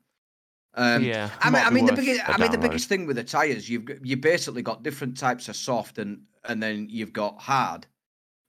[0.73, 3.25] Um, yeah, I mean, I mean, the biggest, I mean, the biggest thing with the
[3.25, 7.87] tires, you've you basically got different types of soft and and then you've got hard.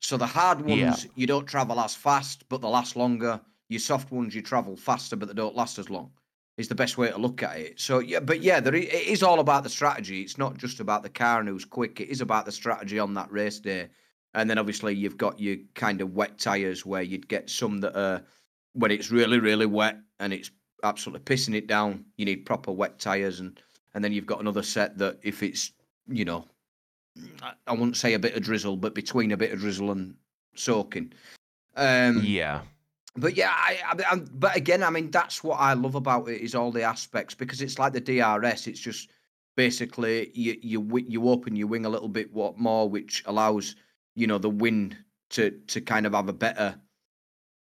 [0.01, 1.11] So the hard ones Yeah.
[1.17, 3.41] you don't travel as fast, but they last longer.
[3.69, 6.11] Your soft ones you travel faster, but they don't last as long.
[6.57, 7.79] Is the best way to look at it.
[7.79, 10.23] So yeah, but yeah, there it is all about the strategy.
[10.23, 12.01] It's not just about the car and who's quick.
[12.01, 13.89] It is about the strategy on that race day.
[14.33, 17.99] And then obviously you've got your kind of wet tires where you'd get some that
[17.99, 18.23] are
[18.73, 20.51] when it's really really wet and it's
[20.83, 22.05] absolutely pissing it down.
[22.17, 23.61] You need proper wet tires, and
[23.95, 25.73] and then you've got another set that if it's
[26.09, 26.47] you know,
[27.43, 30.15] I, I wouldn't say a bit of drizzle, but between a bit of drizzle and
[30.55, 31.13] soaking.
[31.77, 32.63] Um, yeah,
[33.17, 36.41] but yeah, I, I, I, but again, I mean, that's what I love about it
[36.41, 38.67] is all the aspects because it's like the DRS.
[38.67, 39.11] It's just
[39.57, 43.77] basically you you you open your wing a little bit what more, which allows
[44.15, 44.97] you know the wind
[45.31, 46.79] to to kind of have a better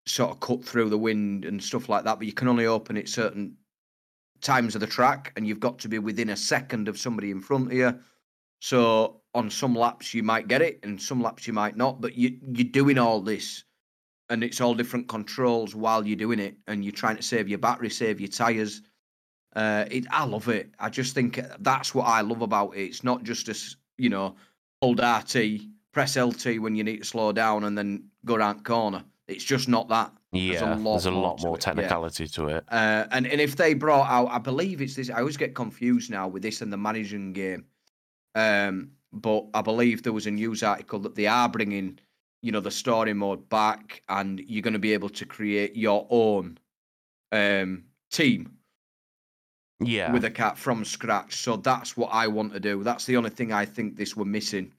[0.05, 2.17] sort of cut through the wind and stuff like that.
[2.17, 3.55] But you can only open it certain
[4.41, 7.41] times of the track, and you've got to be within a second of somebody in
[7.41, 7.97] front of you.
[8.59, 12.01] So on some laps you might get it, and some laps you might not.
[12.01, 13.63] But you you're doing all this
[14.29, 17.59] and it's all different controls while you're doing it, and you're trying to save your
[17.59, 18.81] battery, save your tires.
[19.55, 20.71] Uh, it, I love it.
[20.79, 22.81] I just think that's what I love about it.
[22.81, 24.35] It's not just as you know,
[24.81, 25.61] hold RT,
[25.93, 29.03] press LT when you need to slow down, and then go around corner.
[29.27, 30.11] It's just not that.
[30.31, 30.75] yeah.
[30.75, 31.73] a lot There's a more lot to more it, yeah.
[31.73, 32.63] technicality to it.
[32.69, 35.09] Uh, and and if they brought out, I believe it's this.
[35.09, 37.65] I always get confused now with this and the managing game.
[38.35, 41.99] Um, but I believe there was a news article that they are bringing,
[42.41, 46.07] you know, the story mode back, and you're going to be able to create your
[46.09, 46.57] own
[47.31, 48.57] um team
[49.79, 51.37] Yeah, with a cat from scratch.
[51.37, 52.83] So that's what I want to do.
[52.83, 54.73] That's the only thing I think this were missing.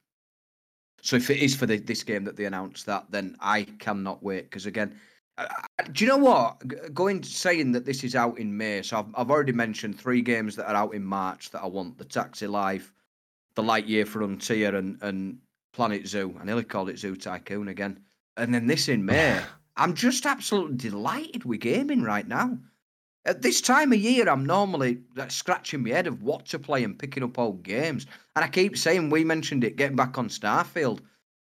[1.02, 4.22] So if it is for the, this game that they announced that, then I cannot
[4.22, 4.44] wait.
[4.44, 4.98] Because again,
[5.38, 5.46] uh,
[5.92, 6.66] do you know what?
[6.66, 10.22] G- Going saying that this is out in May, so I've, I've already mentioned three
[10.22, 12.92] games that are out in March that I want: the Taxi Life,
[13.54, 15.38] the Lightyear Frontier, and and
[15.76, 16.34] Planet Zoo.
[16.40, 18.00] I nearly called it Zoo Tycoon again.
[18.38, 19.40] And then this in May.
[19.76, 22.58] I'm just absolutely delighted with gaming right now.
[23.26, 26.82] At this time of year, I'm normally like, scratching my head of what to play
[26.82, 28.06] and picking up old games.
[28.34, 31.00] And I keep saying, we mentioned it, getting back on Starfield.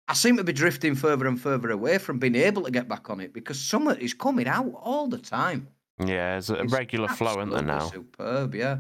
[0.09, 3.11] I seem to be drifting further and further away from being able to get back
[3.11, 5.69] on it because summer is coming out all the time.
[5.99, 6.33] yeah.
[6.33, 7.91] There's a It's regular flow, isn't there now?
[7.91, 8.79] Superb, yeah.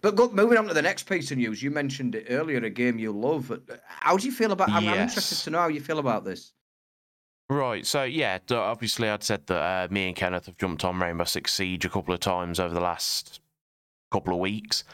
[0.00, 2.70] But go, moving on to the next piece of news, you mentioned it earlier, a
[2.70, 3.52] game you love.
[3.86, 4.70] How do you feel about?
[4.70, 6.52] I'm, I'm interested to know how you feel about this.
[7.50, 7.86] Right.
[7.86, 11.54] So yeah, obviously I'd said that uh, me and Kenneth have jumped on Rainbow Six
[11.54, 13.40] Siege a couple of times over the last
[14.10, 14.84] couple of weeks.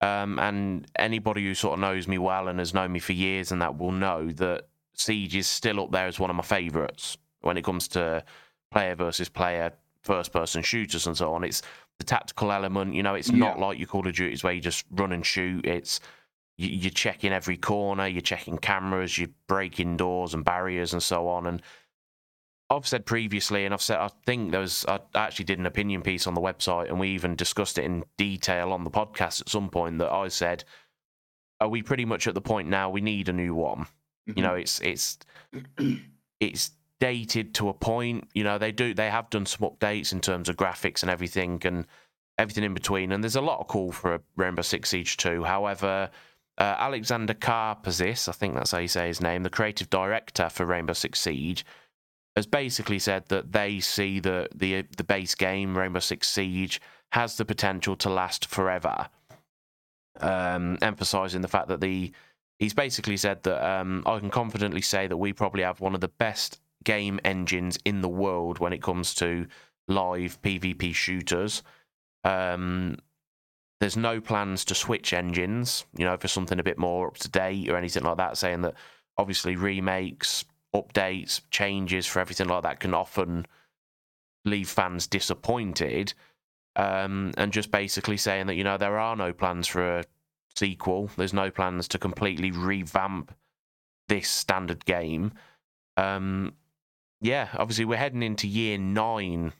[0.00, 3.52] Um, and anybody who sort of knows me well and has known me for years
[3.52, 7.18] and that will know that Siege is still up there as one of my favourites
[7.40, 8.24] when it comes to
[8.70, 9.72] player versus player,
[10.02, 11.44] first person shooters and so on.
[11.44, 11.62] It's
[11.98, 14.84] the tactical element, you know, it's not like your Call of Duties where you just
[14.90, 15.66] run and shoot.
[15.66, 16.00] It's
[16.56, 21.28] you, you're checking every corner, you're checking cameras, you're breaking doors and barriers and so
[21.28, 21.46] on.
[21.46, 21.62] And
[22.70, 26.02] I've said previously, and I've said I think there was I actually did an opinion
[26.02, 29.48] piece on the website, and we even discussed it in detail on the podcast at
[29.48, 29.98] some point.
[29.98, 30.64] That I said,
[31.60, 33.86] are we pretty much at the point now we need a new one?
[34.26, 34.42] You mm-hmm.
[34.42, 35.18] know, it's it's
[36.40, 36.70] it's
[37.00, 38.28] dated to a point.
[38.34, 41.60] You know, they do they have done some updates in terms of graphics and everything,
[41.64, 41.86] and
[42.38, 43.12] everything in between.
[43.12, 45.44] And there's a lot of call for a Rainbow Six Siege 2.
[45.44, 46.10] However,
[46.58, 50.64] uh, Alexander Karpazis, I think that's how you say his name, the creative director for
[50.64, 51.64] Rainbow Six Siege,
[52.36, 56.80] has basically said that they see the the the base game Rainbow Six Siege
[57.12, 59.08] has the potential to last forever.
[60.20, 62.12] Um, emphasizing the fact that the
[62.58, 66.00] he's basically said that um, I can confidently say that we probably have one of
[66.00, 69.46] the best game engines in the world when it comes to
[69.88, 71.62] live PvP shooters.
[72.24, 72.98] Um,
[73.80, 77.28] there's no plans to switch engines, you know, for something a bit more up to
[77.28, 78.36] date or anything like that.
[78.36, 78.74] Saying that
[79.16, 83.46] obviously remakes, updates, changes for everything like that can often
[84.44, 86.12] leave fans disappointed.
[86.76, 90.04] Um, and just basically saying that you know there are no plans for a
[90.56, 91.10] sequel.
[91.16, 93.34] There's no plans to completely revamp
[94.08, 95.32] this standard game.
[95.96, 96.54] Um,
[97.20, 99.52] yeah, obviously we're heading into year nine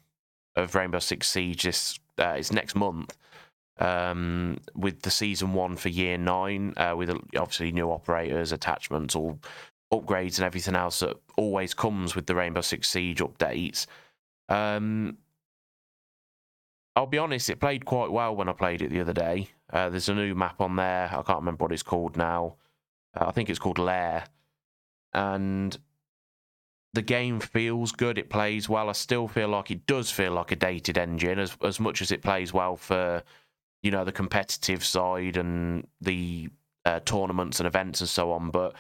[0.57, 1.65] of Rainbow Six Siege.
[1.65, 3.17] This uh, it's next month.
[3.81, 9.39] Um, with the season one for year nine, uh, with obviously new operators, attachments, all
[9.93, 13.87] upgrades, and everything else that always comes with the Rainbow Six Siege updates.
[14.49, 15.19] Um,
[16.97, 19.49] I'll be honest, it played quite well when I played it the other day.
[19.73, 21.05] Uh, there's a new map on there.
[21.05, 22.57] I can't remember what it's called now.
[23.15, 24.25] Uh, I think it's called Lair.
[25.15, 25.79] And
[26.95, 28.18] the game feels good.
[28.18, 28.89] It plays well.
[28.89, 32.11] I still feel like it does feel like a dated engine as as much as
[32.11, 33.22] it plays well for,
[33.82, 36.49] you know, the competitive side and the
[36.84, 38.51] uh, tournaments and events and so on.
[38.51, 38.74] But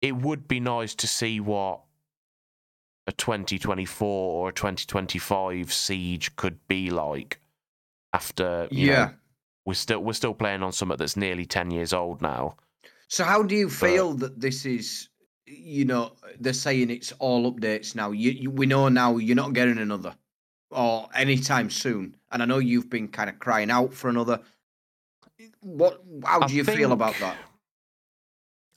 [0.00, 1.80] it would be nice to see what
[3.06, 7.40] a 2024 or a 2025 siege could be like
[8.12, 9.14] after yeah know,
[9.66, 12.56] we're still we're still playing on something that's nearly 10 years old now
[13.08, 15.08] so how do you feel but, that this is
[15.50, 19.52] you know they're saying it's all updates now you, you, we know now you're not
[19.52, 20.14] getting another
[20.70, 24.40] or anytime soon and i know you've been kind of crying out for another
[25.60, 27.36] what how do I you think, feel about that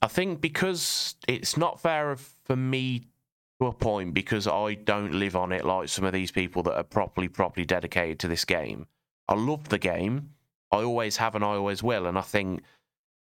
[0.02, 2.16] i think because it's not fair
[2.46, 3.04] for me
[3.60, 6.76] to a point because I don't live on it like some of these people that
[6.76, 8.88] are properly, properly dedicated to this game.
[9.28, 10.32] I love the game.
[10.72, 12.06] I always have and I always will.
[12.06, 12.64] And I think,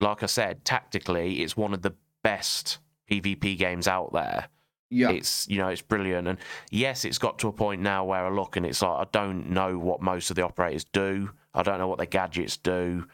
[0.00, 2.78] like I said, tactically, it's one of the best
[3.10, 4.48] PvP games out there.
[4.90, 5.10] Yeah.
[5.10, 6.26] It's you know, it's brilliant.
[6.26, 6.38] And
[6.70, 9.50] yes, it's got to a point now where I look and it's like I don't
[9.50, 11.30] know what most of the operators do.
[11.54, 13.06] I don't know what their gadgets do.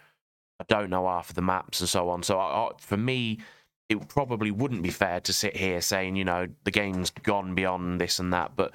[0.59, 2.22] I don't know half of the maps and so on.
[2.22, 3.38] So I, I, for me,
[3.88, 8.01] it probably wouldn't be fair to sit here saying, you know, the game's gone beyond
[8.01, 8.57] this and that.
[8.57, 8.72] But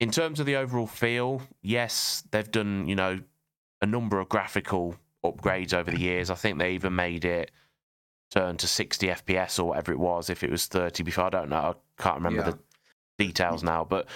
[0.00, 3.20] in terms of the overall feel, yes, they've done, you know,
[3.80, 6.30] a number of graphical upgrades over the years.
[6.30, 7.50] I think they even made it
[8.30, 11.24] turn to 60 FPS or whatever it was, if it was 30 before.
[11.24, 11.76] I don't know.
[11.98, 12.50] I can't remember yeah.
[12.50, 12.58] the
[13.18, 13.84] details now.
[13.84, 14.06] But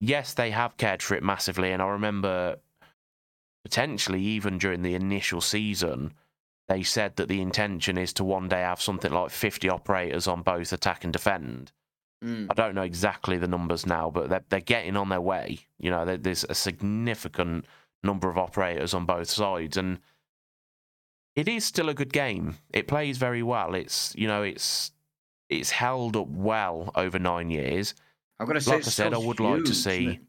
[0.00, 1.72] yes, they have cared for it massively.
[1.72, 2.56] And I remember
[3.64, 6.12] potentially even during the initial season,
[6.68, 10.42] they said that the intention is to one day have something like 50 operators on
[10.42, 11.72] both attack and defend.
[12.24, 12.46] Mm.
[12.50, 15.60] I don't know exactly the numbers now, but they're, they're getting on their way.
[15.78, 17.66] You know, there's a significant
[18.02, 19.98] number of operators on both sides, and
[21.36, 22.58] it is still a good game.
[22.72, 23.74] It plays very well.
[23.74, 24.92] It's you know, it's
[25.48, 27.94] it's held up well over nine years.
[28.38, 30.20] I'm gonna say, like I said, I would huge, like to see.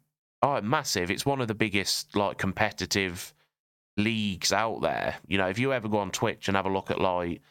[0.42, 1.10] Oh, massive!
[1.10, 3.34] It's one of the biggest like competitive
[3.98, 5.16] leagues out there.
[5.28, 7.42] You know, if you ever go on Twitch and have a look at like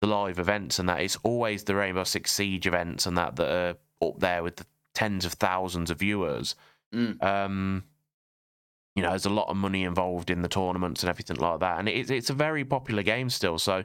[0.00, 3.50] the live events and that, it's always the Rainbow Six Siege events and that that
[3.50, 6.54] are up there with the tens of thousands of viewers.
[6.94, 7.22] Mm.
[7.22, 7.84] Um,
[8.94, 11.78] you know, there's a lot of money involved in the tournaments and everything like that,
[11.78, 13.58] and it's it's a very popular game still.
[13.58, 13.84] So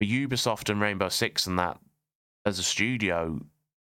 [0.00, 1.78] for Ubisoft and Rainbow Six and that,
[2.46, 3.40] as a studio,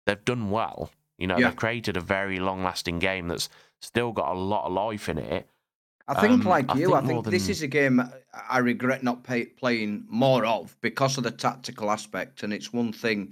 [0.06, 0.92] they've done well.
[1.18, 1.50] You know, yeah.
[1.50, 3.50] they've created a very long-lasting game that's
[3.82, 5.50] still got a lot of life in it
[6.10, 7.52] I think, um, like you, I think, I think this than...
[7.52, 8.02] is a game
[8.50, 12.42] I regret not pay, playing more of because of the tactical aspect.
[12.42, 13.32] And it's one thing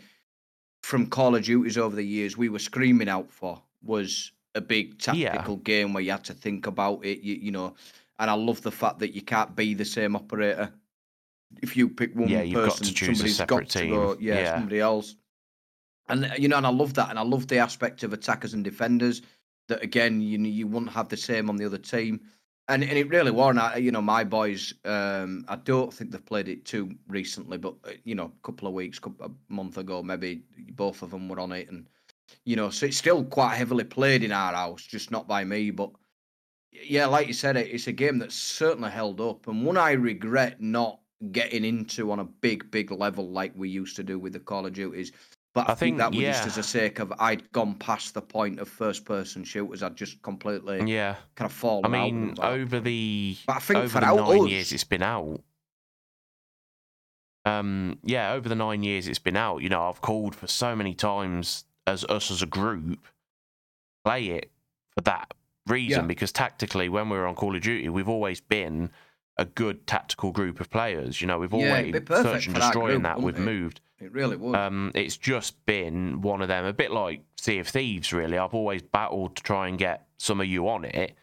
[0.83, 4.99] from Call of Duties over the years we were screaming out for was a big
[4.99, 5.63] tactical yeah.
[5.63, 7.21] game where you had to think about it.
[7.21, 7.75] You, you know,
[8.19, 10.71] and I love the fact that you can't be the same operator.
[11.61, 13.91] If you pick one yeah, you've person, got to choose a separate team.
[13.91, 15.15] Go, yeah, yeah, somebody else.
[16.09, 18.63] And you know, and I love that, and I love the aspect of attackers and
[18.63, 19.21] defenders.
[19.67, 22.21] That again, you you wouldn't have the same on the other team
[22.67, 23.55] and and it really was.
[23.55, 24.73] not you know, my boys.
[24.85, 28.67] Um, I don't think they've played it too recently, but uh, you know, a couple
[28.67, 30.41] of weeks, a month ago, maybe
[30.71, 31.87] both of them were on it, and
[32.45, 35.71] you know, so it's still quite heavily played in our house, just not by me.
[35.71, 35.91] But
[36.71, 40.61] yeah, like you said, it's a game that's certainly held up, and one I regret
[40.61, 40.99] not
[41.31, 44.65] getting into on a big, big level like we used to do with the Call
[44.65, 45.11] of Duties.
[45.53, 46.31] But I, I think, think, that was yeah.
[46.33, 49.81] just as a sake of I'd gone past the point of first person shooters.
[49.81, 51.85] I'd just completely yeah kind of fallen.
[51.85, 55.41] I mean, over the but I think over the nine us, years it's been out.
[57.45, 59.63] Um, yeah, over the nine years it's been out.
[59.63, 62.99] You know, I've called for so many times as us as a group
[64.03, 64.51] play it
[64.95, 65.33] for that
[65.65, 66.07] reason Yeah.
[66.07, 68.91] because tactically, when we were on Call of Duty, we've always been
[69.37, 71.21] a good tactical group of players.
[71.21, 73.21] You know, we've Yeah, always search and for that destroy in group, that.
[73.21, 73.41] We've it?
[73.41, 73.81] moved.
[73.99, 74.55] It really would.
[74.55, 78.37] Um, it's just been one of them, a bit like Sea of Thieves, really.
[78.37, 81.15] I've always battled to try and get some of you on it,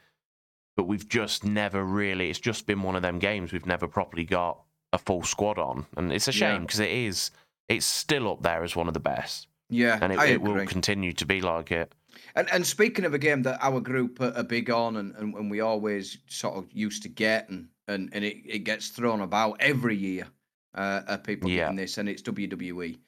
[0.76, 2.30] but we've just never really.
[2.30, 4.60] It's just been one of them games we've never properly got
[4.92, 7.30] a full squad on, and it's a shame because it is.
[7.68, 10.66] It's still up there as one of the best, yeah, and it, I it will
[10.66, 11.92] continue to be like it.
[12.36, 15.34] And and speaking of a game that our group are, are big on and, and,
[15.34, 19.20] and we always sort of used to get and and, and it, it gets thrown
[19.20, 20.26] about every year,
[20.74, 21.64] uh, are people Yeah.
[21.64, 22.98] getting this and it's WWE.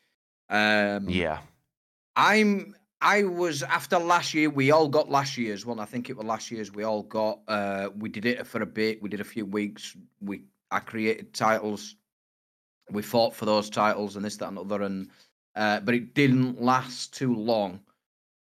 [0.50, 1.38] Um, Yeah,
[2.14, 4.48] I'm I was after last year.
[4.50, 5.78] We all got last year's one.
[5.80, 6.72] I think it was last year's.
[6.72, 7.40] We all got.
[7.46, 9.02] Uh, we did it for a bit.
[9.02, 9.96] We did a few weeks.
[10.20, 11.96] We I created titles.
[12.90, 15.08] We fought for those titles and this, that, and other, and
[15.57, 17.80] uh, but it didn't last too long.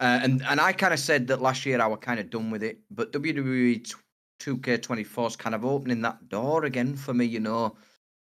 [0.00, 2.50] Uh, and and I kind of said that last year I was kind of done
[2.50, 2.80] with it.
[2.90, 3.94] But WWE
[4.40, 7.24] Two K Twenty Four is kind of opening that door again for me.
[7.24, 7.76] You know,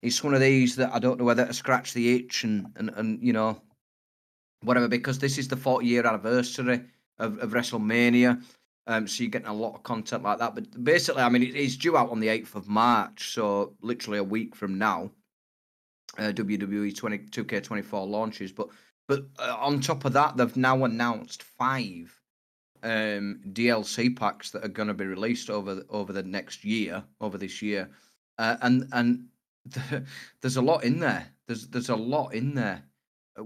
[0.02, 2.90] it's one of these that I don't know whether to scratch the itch and and
[2.96, 3.60] and you know
[4.62, 6.80] whatever because this is the 40 year anniversary
[7.18, 8.42] of, of WrestleMania.
[8.86, 10.54] Um, so you're getting a lot of content like that.
[10.54, 14.18] But basically, I mean, it, it's due out on the 8th of March, so literally
[14.18, 15.10] a week from now.
[16.18, 18.68] Uh, WWE 20, 2K24 launches, but
[19.06, 22.14] but uh, on top of that, they've now announced five
[22.82, 27.02] um, DLC packs that are going to be released over the, over the next year,
[27.20, 27.88] over this year,
[28.38, 29.26] uh, and and
[30.40, 31.26] there's a lot in there.
[31.46, 32.82] There's there's a lot in there.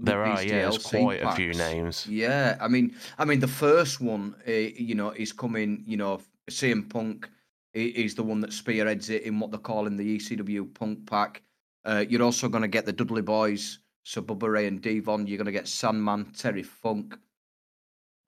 [0.01, 0.43] there are.
[0.43, 2.05] Yeah, there's quite a few names.
[2.07, 5.83] Yeah, I mean, I mean, the first one, uh, you know, is coming.
[5.87, 7.29] You know, CM Punk
[7.73, 11.41] is the one that spearheads it in what they're calling the ECW Punk Pack.
[11.85, 15.27] Uh, you're also going to get the Dudley Boyz, so Bubba Ray and Devon.
[15.27, 17.17] You're going to get Sandman, Terry Funk.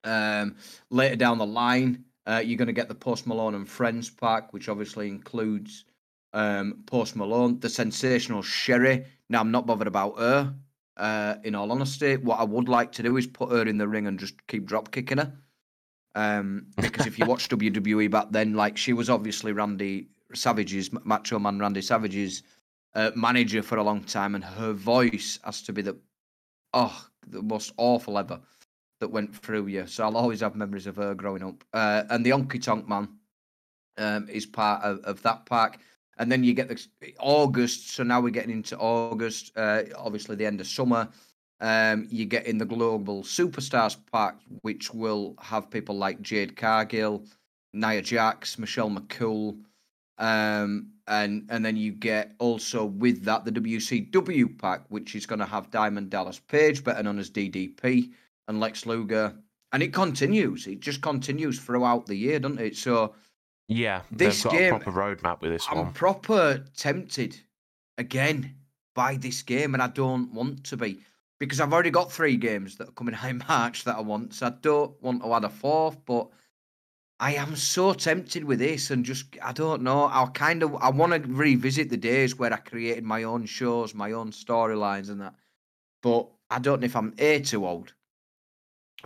[0.03, 0.55] Um,
[0.89, 4.53] later down the line, uh, you're going to get the Post Malone and Friends pack,
[4.53, 5.85] which obviously includes
[6.33, 9.05] um, Post Malone, the sensational Sherri.
[9.29, 10.53] Now, I'm not bothered about her.
[10.97, 13.87] Uh, in all honesty, what I would like to do is put her in the
[13.87, 15.33] ring and just keep drop kicking her.
[16.13, 21.37] Um, because if you watch WWE back then, like she was obviously Randy Savage's Macho
[21.37, 22.43] Man Randy Savage's
[22.95, 25.97] uh, manager for a long time, and her voice has to be the
[26.73, 28.39] oh the most awful ever
[28.99, 29.85] that went through you.
[29.87, 31.63] So I'll always have memories of her growing up.
[31.73, 33.09] Uh, and the Honky Tonk Man
[33.97, 35.79] um, is part of, of that pack.
[36.17, 37.93] And then you get the August.
[37.93, 39.51] So now we're getting into August.
[39.55, 41.09] Uh, obviously, the end of summer.
[41.61, 47.23] Um, you get in the Global Superstars pack, which will have people like Jade Cargill,
[47.73, 49.57] Nia Jax, Michelle McCool,
[50.17, 55.39] um, and and then you get also with that the WCW pack, which is going
[55.39, 58.11] to have Diamond Dallas Page, better known as DDP,
[58.47, 59.35] and Lex Luger,
[59.71, 60.67] and it continues.
[60.67, 62.75] It just continues throughout the year, doesn't it?
[62.75, 63.13] So
[63.67, 65.77] Yeah, This they've got game- a proper roadmap with this one.
[65.79, 65.93] I'm one.
[65.93, 67.37] proper tempted
[67.97, 68.55] again
[68.93, 70.99] by this game, and I don't want to be
[71.39, 74.33] because I've already got three games that are coming out in March that I want.
[74.33, 76.29] So I don't want to add a fourth, but
[77.19, 80.05] I am so tempted with this, and just I don't know.
[80.05, 83.93] I kind of I want to revisit the days where I created my own shows,
[83.93, 85.35] my own storylines, and that.
[86.01, 87.93] But I don't know if I'm a too old,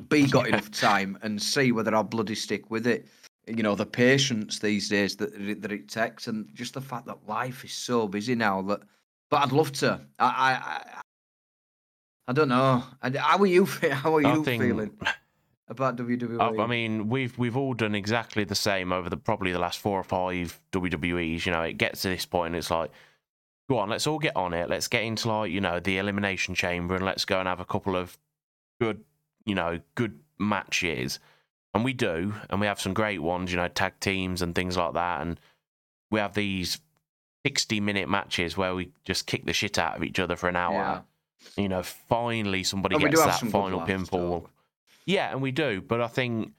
[0.10, 3.08] b got enough time, and c whether I'll bloody stick with it
[3.48, 7.08] you know the patience these days that it- that it takes and just the fact
[7.08, 8.82] that life is so busy now that
[9.30, 11.02] but I'd love to I I I,
[12.28, 14.92] I don't know And how are you how are you feeling
[15.70, 19.52] about WWE I, I mean, we've we've all done exactly the same over the probably
[19.52, 21.46] the last four or five WWEs.
[21.46, 22.92] You know, it gets to this point, and it's like,
[23.70, 24.70] go on, let's all get on it.
[24.70, 27.66] Let's get into like you know the elimination chamber, and let's go and have a
[27.66, 28.18] couple of
[28.82, 29.04] good,
[29.46, 31.20] you know, good matches.
[31.76, 33.52] And we do, and we have some great ones.
[33.52, 35.40] You know, tag teams and things like that, and
[36.10, 36.80] we have these
[37.46, 41.04] sixty-minute matches where we just kick the shit out of each other for an hour.
[41.56, 44.48] You know, finally somebody And gets that final pinfall.
[45.10, 46.54] Yeah, and we do, but I think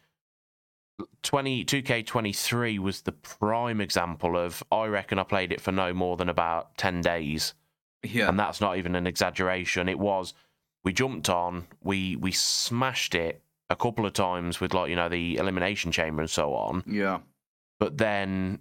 [1.22, 6.16] 20 2K23 was the prime example of I reckon I played it for no more
[6.16, 7.54] than about 10 days,
[8.02, 8.28] yeah.
[8.28, 9.88] And that's not even an exaggeration.
[9.88, 10.34] It was
[10.82, 15.08] we jumped on, we we smashed it a couple of times with like, you know,
[15.08, 17.20] the elimination chamber and so on, yeah.
[17.78, 18.58] But then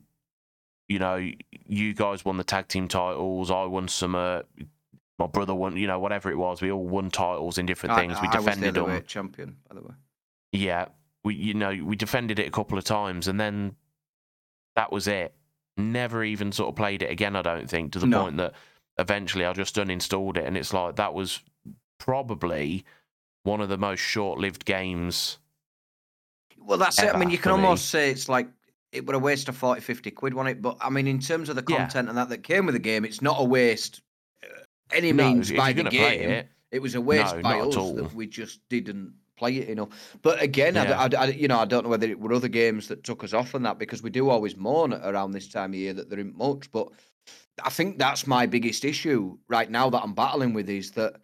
[0.88, 1.32] you know,
[1.66, 4.42] you guys won the tag team titles, I won some uh,
[5.20, 8.00] my brother won, you know, whatever it was, we all won titles in different I-
[8.02, 8.14] things.
[8.22, 9.04] we I, was the defended them.
[9.06, 9.94] champion by the way
[10.54, 10.86] Yeah,
[11.24, 13.76] we you know we defended it a couple of times, and then
[14.76, 15.36] that was it.
[15.78, 17.36] Never even sort of played it again.
[17.36, 18.24] I don't think to the No.
[18.24, 18.54] point that
[18.98, 21.42] eventually I just uninstalled it, and it's like that was
[22.00, 22.86] probably
[23.44, 25.38] one of the most short-lived games.
[26.58, 27.64] well that's it I mean you can for me.
[27.64, 28.48] almost say it's like
[28.92, 30.62] it would a waste of 40, 50 quid, wasn't it?
[30.64, 31.78] But I mean, in terms of the Yeah.
[31.78, 34.02] content and that that came with the game, it's not a waste.
[34.92, 36.30] Any No, means by the game.
[36.30, 39.90] it, It was a waste No, by us that we just didn't play it enough.
[40.22, 41.02] But again, I Yeah.
[41.02, 43.24] I, d- I- you know, I don't know whether it were other games that took
[43.24, 46.10] us off on that because we do always mourn around this time of year that
[46.10, 46.72] there isn't much.
[46.72, 46.90] But
[47.64, 51.16] I think that's my biggest issue right now that I'm battling with is that.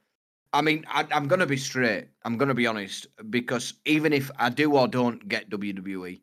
[0.54, 2.08] I mean, I, I'm going to be straight.
[2.24, 6.22] I'm going to be honest because even if I do or don't get WWE,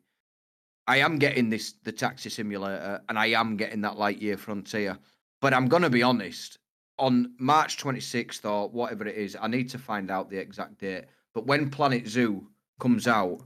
[0.87, 4.97] I am getting this the taxi simulator and I am getting that Lightyear Frontier.
[5.39, 6.57] But I'm going to be honest.
[6.99, 11.05] On March 26th or whatever it is, I need to find out the exact date.
[11.33, 12.47] But when Planet Zoo
[12.79, 13.41] comes out,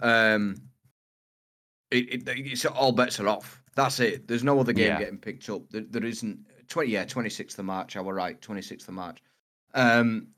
[0.00, 0.56] um,
[1.90, 3.62] it, it, it's all bets are off.
[3.74, 4.26] That's it.
[4.26, 4.98] There's no other game Yeah.
[4.98, 5.68] getting picked up.
[5.70, 6.38] There, there isn't.
[6.68, 7.96] 20 yeah, 26th of March.
[7.96, 8.40] I were right.
[8.40, 9.22] 26th of March.
[9.74, 10.28] Um,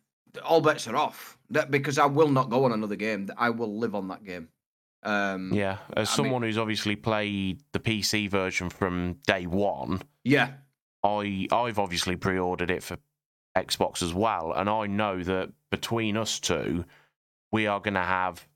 [0.44, 1.38] all bets are off.
[1.50, 3.30] That because I will not go on another game.
[3.38, 4.48] I will live on that game.
[5.04, 5.78] Um, yeah.
[5.96, 10.54] As I mean- someone who's obviously played the PC version from day one, yeah,
[11.02, 12.98] I I've obviously pre-ordered it for
[13.56, 16.84] Xbox as well, and I know that between us two,
[17.52, 18.46] we are going to have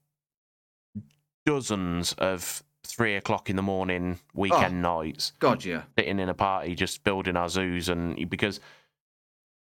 [1.47, 5.83] dozens of three o'clock in the morning oh, weekend nights God, yeah.
[5.97, 8.61] sitting in a party just building our zoos, and because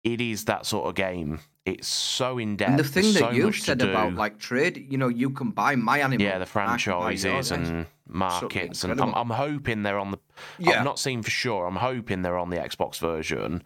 [0.04, 1.40] it is that sort of game.
[1.64, 2.70] It's so in depth.
[2.70, 5.76] And the thing that so to said about like trade, you know, you can buy
[5.76, 6.24] my animal.
[6.24, 9.14] yeah, the franchises and markets, and I'm.
[9.14, 10.18] I'm hoping they're on the.
[10.58, 10.78] yeah.
[10.78, 11.66] I've not seen for sure.
[11.66, 13.62] I'm hoping they're on the Xbox version,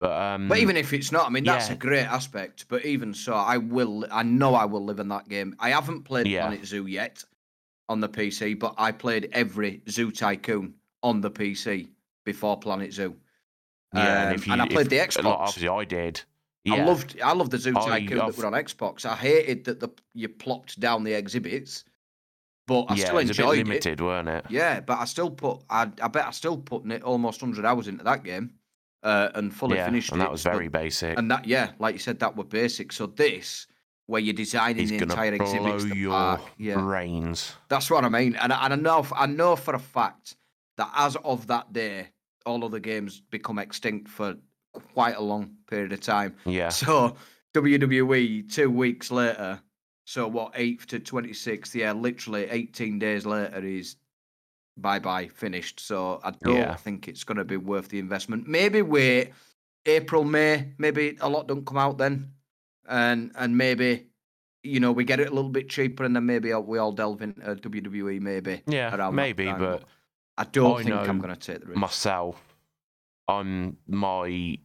[0.00, 1.74] but um, But even if it's not, I mean, that's yeah.
[1.74, 2.66] a great aspect.
[2.68, 4.06] But even so, I will.
[4.10, 5.54] I know I will live in that game.
[5.58, 6.46] I haven't played Yeah.
[6.46, 7.22] Planet Zoo yet
[7.90, 11.88] on the PC, but I played every Zoo Tycoon on the PC
[12.24, 13.16] before Planet Zoo.
[13.94, 15.24] Yeah, and Um, if you, and I played the Xbox.
[15.24, 16.20] obviously, I did.
[16.64, 17.20] Yeah, I loved.
[17.20, 19.04] I loved the Zoo I- Tycoon that I've- were on Xbox.
[19.04, 21.84] I hated that the you plopped down the exhibits,
[22.66, 23.66] but I yeah, still it was a bit enjoyed it.
[23.66, 24.46] limited, weren't it?
[24.48, 25.62] Yeah, but I still put.
[25.68, 28.54] I, I bet I still put almost hundred hours into that game,
[29.02, 30.24] uh, and fully yeah, finished and it.
[30.24, 31.18] that was very basic.
[31.18, 32.92] and that, yeah, like you said, that were basic.
[32.92, 33.66] So this,
[34.06, 37.52] where you're designing He's the entire blow exhibits, your park, yeah, brains.
[37.68, 38.36] that's what I mean.
[38.36, 40.36] And I, and I know, I know for a fact
[40.78, 42.08] that as of that day,
[42.46, 44.36] all other games become extinct for
[44.72, 46.34] quite a long period of time.
[46.44, 47.16] Yeah, So
[47.54, 49.60] WWE two weeks later,
[50.04, 51.74] so what eighth to twenty sixth?
[51.74, 53.96] Yeah, literally eighteen days later is
[54.76, 55.80] bye bye finished.
[55.80, 56.74] So I don't Yeah.
[56.76, 58.46] think it's going to be worth the investment.
[58.48, 59.32] Maybe wait
[59.86, 60.72] April May.
[60.78, 62.32] Maybe a lot don't come out then,
[62.88, 64.06] and and maybe
[64.62, 67.22] you know we get it a little bit cheaper, and then maybe we all delve
[67.22, 68.20] into WWE.
[68.20, 69.84] Maybe yeah, maybe, but
[70.36, 71.78] I don't I think I'm going to take the risk.
[71.78, 72.56] myself,
[73.28, 74.58] I'm my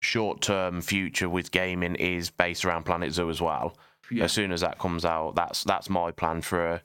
[0.00, 3.76] short-term future with gaming is based around Planet Zoo as well.
[4.10, 4.24] yeah.
[4.24, 6.82] As soon as that comes out, that's that's my plan for a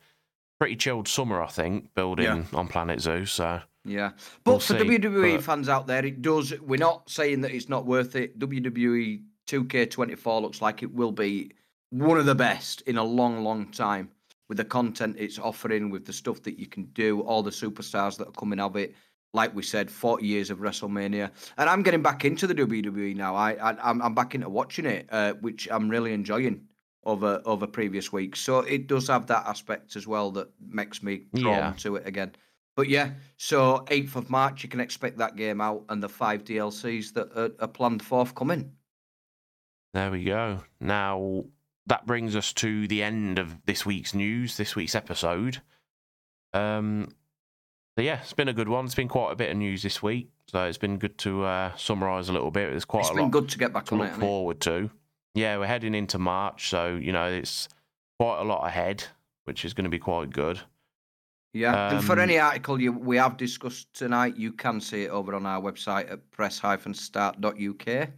[0.60, 1.42] pretty chilled summer.
[1.42, 3.26] I think building on Planet Zoo.
[3.26, 4.12] So Yeah,
[4.44, 6.60] but We'll for see, WWE but- fans out there, it does.
[6.60, 8.40] We're not saying that it's not worth it.
[8.40, 11.52] WWE 2K24 looks like it will be
[11.92, 14.10] one of the best in a long, long time
[14.50, 18.18] with the content it's offering, with the stuff that you can do, all the superstars
[18.18, 18.96] that are coming of it.
[19.36, 23.34] Like we said, 40 years of WrestleMania, and I'm getting back into the WWE now.
[23.36, 26.68] I, I I'm, I'm back into watching it, uh, which I'm really enjoying
[27.04, 28.40] over over previous weeks.
[28.42, 31.74] So it does have that aspect as well that makes me drawn Yeah.
[31.80, 32.34] to it again.
[32.76, 36.44] But yeah, so 8th of March, you can expect that game out and the five
[36.44, 38.72] DLCs that are, are planned forthcoming.
[39.94, 40.60] there we go.
[40.80, 41.46] Now
[41.88, 45.62] that brings us to the end of this week's news, this week's episode.
[46.54, 47.10] Um,
[47.98, 48.86] so yeah, it's been a good one.
[48.86, 51.76] It's been quite a bit of news this week, so it's been good to uh,
[51.76, 52.70] summarise a little bit.
[52.72, 54.10] There's quite It's a been lot good to get back to on look it.
[54.12, 54.28] hasn't it?
[54.28, 54.90] forward to.
[55.36, 57.68] Yeah, we're heading into March, so you know it's
[58.20, 59.04] quite a lot ahead,
[59.46, 60.60] which is going to be quite good.
[61.54, 65.10] Yeah, and for Um, any article you, we have discussed tonight, you can see it
[65.10, 68.10] over on our website at press-start.uk.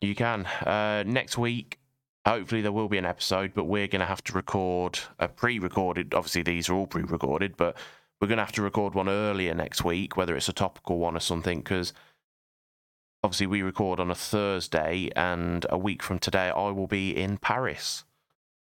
[0.00, 0.46] You can.
[0.46, 1.78] Uh, next week,
[2.26, 6.14] hopefully there will be an episode, but we're going to have to record a pre-recorded.
[6.14, 7.76] Obviously, these are all pre-recorded, but
[8.20, 11.16] we're going to have to record one earlier next week, whether it's a topical one
[11.16, 11.92] or something, because
[13.22, 17.38] obviously we record on a Thursday, and a week from today I will be in
[17.38, 18.04] Paris.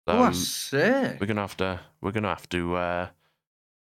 [0.09, 1.17] So oh, say.
[1.21, 1.81] we're gonna have to.
[2.01, 3.09] We're gonna have to uh,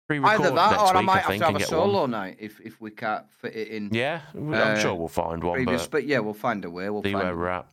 [0.07, 2.13] pre-record Either that or I might I have to have a solo one.
[2.13, 5.57] night if, if we can't fit it in Yeah, I'm Uh, sure we'll find one,
[5.57, 5.83] previous.
[5.83, 6.89] but But yeah, we'll find a way.
[6.89, 7.67] We'll see find where we're at.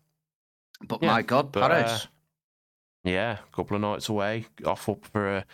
[0.88, 2.08] But Yeah, my God, but, uh, Paris.
[3.04, 5.46] Yeah, a couple of nights away, off up for a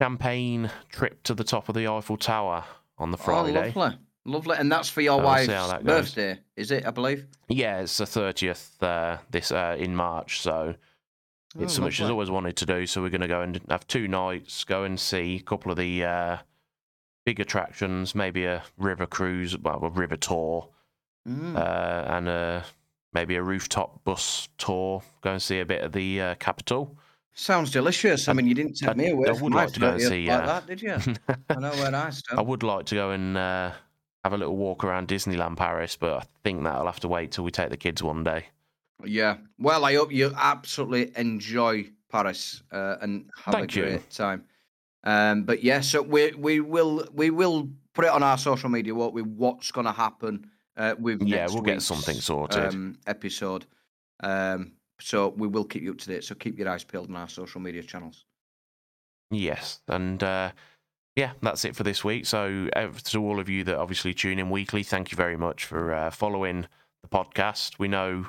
[0.00, 2.64] champagne trip to the top of the Eiffel Tower
[2.98, 3.56] on the Friday.
[3.56, 3.98] Oh, lovely.
[4.24, 4.56] Lovely.
[4.58, 7.26] And that's for your So we'll wife's that birthday, is it, I believe?
[7.48, 10.74] yeah, it's the thirtieth uh, this uh, in March, so
[11.58, 12.86] it's Oh, something she's always wanted to do.
[12.86, 15.78] So we're going to go and have two nights, go and see a couple of
[15.78, 16.36] the uh,
[17.24, 20.68] big attractions, maybe a river cruise, well, a river tour,
[21.26, 21.56] Mm.
[21.56, 22.64] uh, and a,
[23.18, 25.02] maybe a rooftop bus tour.
[25.22, 26.96] Go and see a bit of the uh, capital.
[27.34, 28.28] Sounds delicious.
[28.28, 30.00] I I- mean, you didn't take I- me away I would like to go and
[30.00, 30.92] see, like that, did you?
[31.50, 33.72] I know where I I would like to go and uh,
[34.24, 37.44] have a little walk around Disneyland Paris, but I think that'll have to wait till
[37.44, 38.46] we take the kids one day.
[39.04, 39.36] Yeah.
[39.58, 43.82] Well, I hope you absolutely enjoy Paris uh, and have Thank a you.
[43.86, 44.44] great time.
[45.04, 48.94] Um, but yeah, so we we will we will put it on our social media.
[48.94, 52.64] What we what's going to happen uh, with Yeah, we'll get something sorted.
[52.64, 53.66] um, episode.
[54.20, 56.24] Um, so we will keep you up to date.
[56.24, 58.24] So keep your eyes peeled on our social media channels.
[59.30, 60.52] Yes, and uh,
[61.14, 62.24] yeah, that's it for this week.
[62.26, 65.66] So uh, to all of you that obviously tune in weekly, thank you very much
[65.66, 66.66] for uh, following
[67.02, 67.78] the podcast.
[67.78, 68.26] We know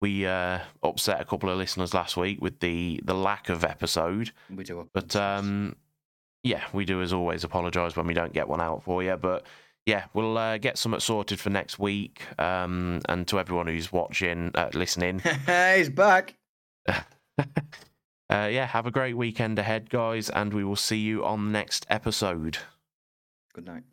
[0.00, 4.30] we uh, upset a couple of listeners last week with the the lack of episode,
[4.48, 4.88] We do.
[4.94, 5.74] but um,
[6.44, 9.16] yeah, we do as always apologise when we don't get one out for you.
[9.16, 9.44] But
[9.88, 12.22] yeah, we'll uh, get something sorted for next week.
[12.38, 16.36] Um, and to everyone who's watching, uh, listening, He's back.
[16.88, 16.98] uh,
[18.28, 21.86] yeah, have a great weekend ahead, guys, and we will see you on the next
[21.88, 22.58] episode.
[23.54, 23.84] Good night.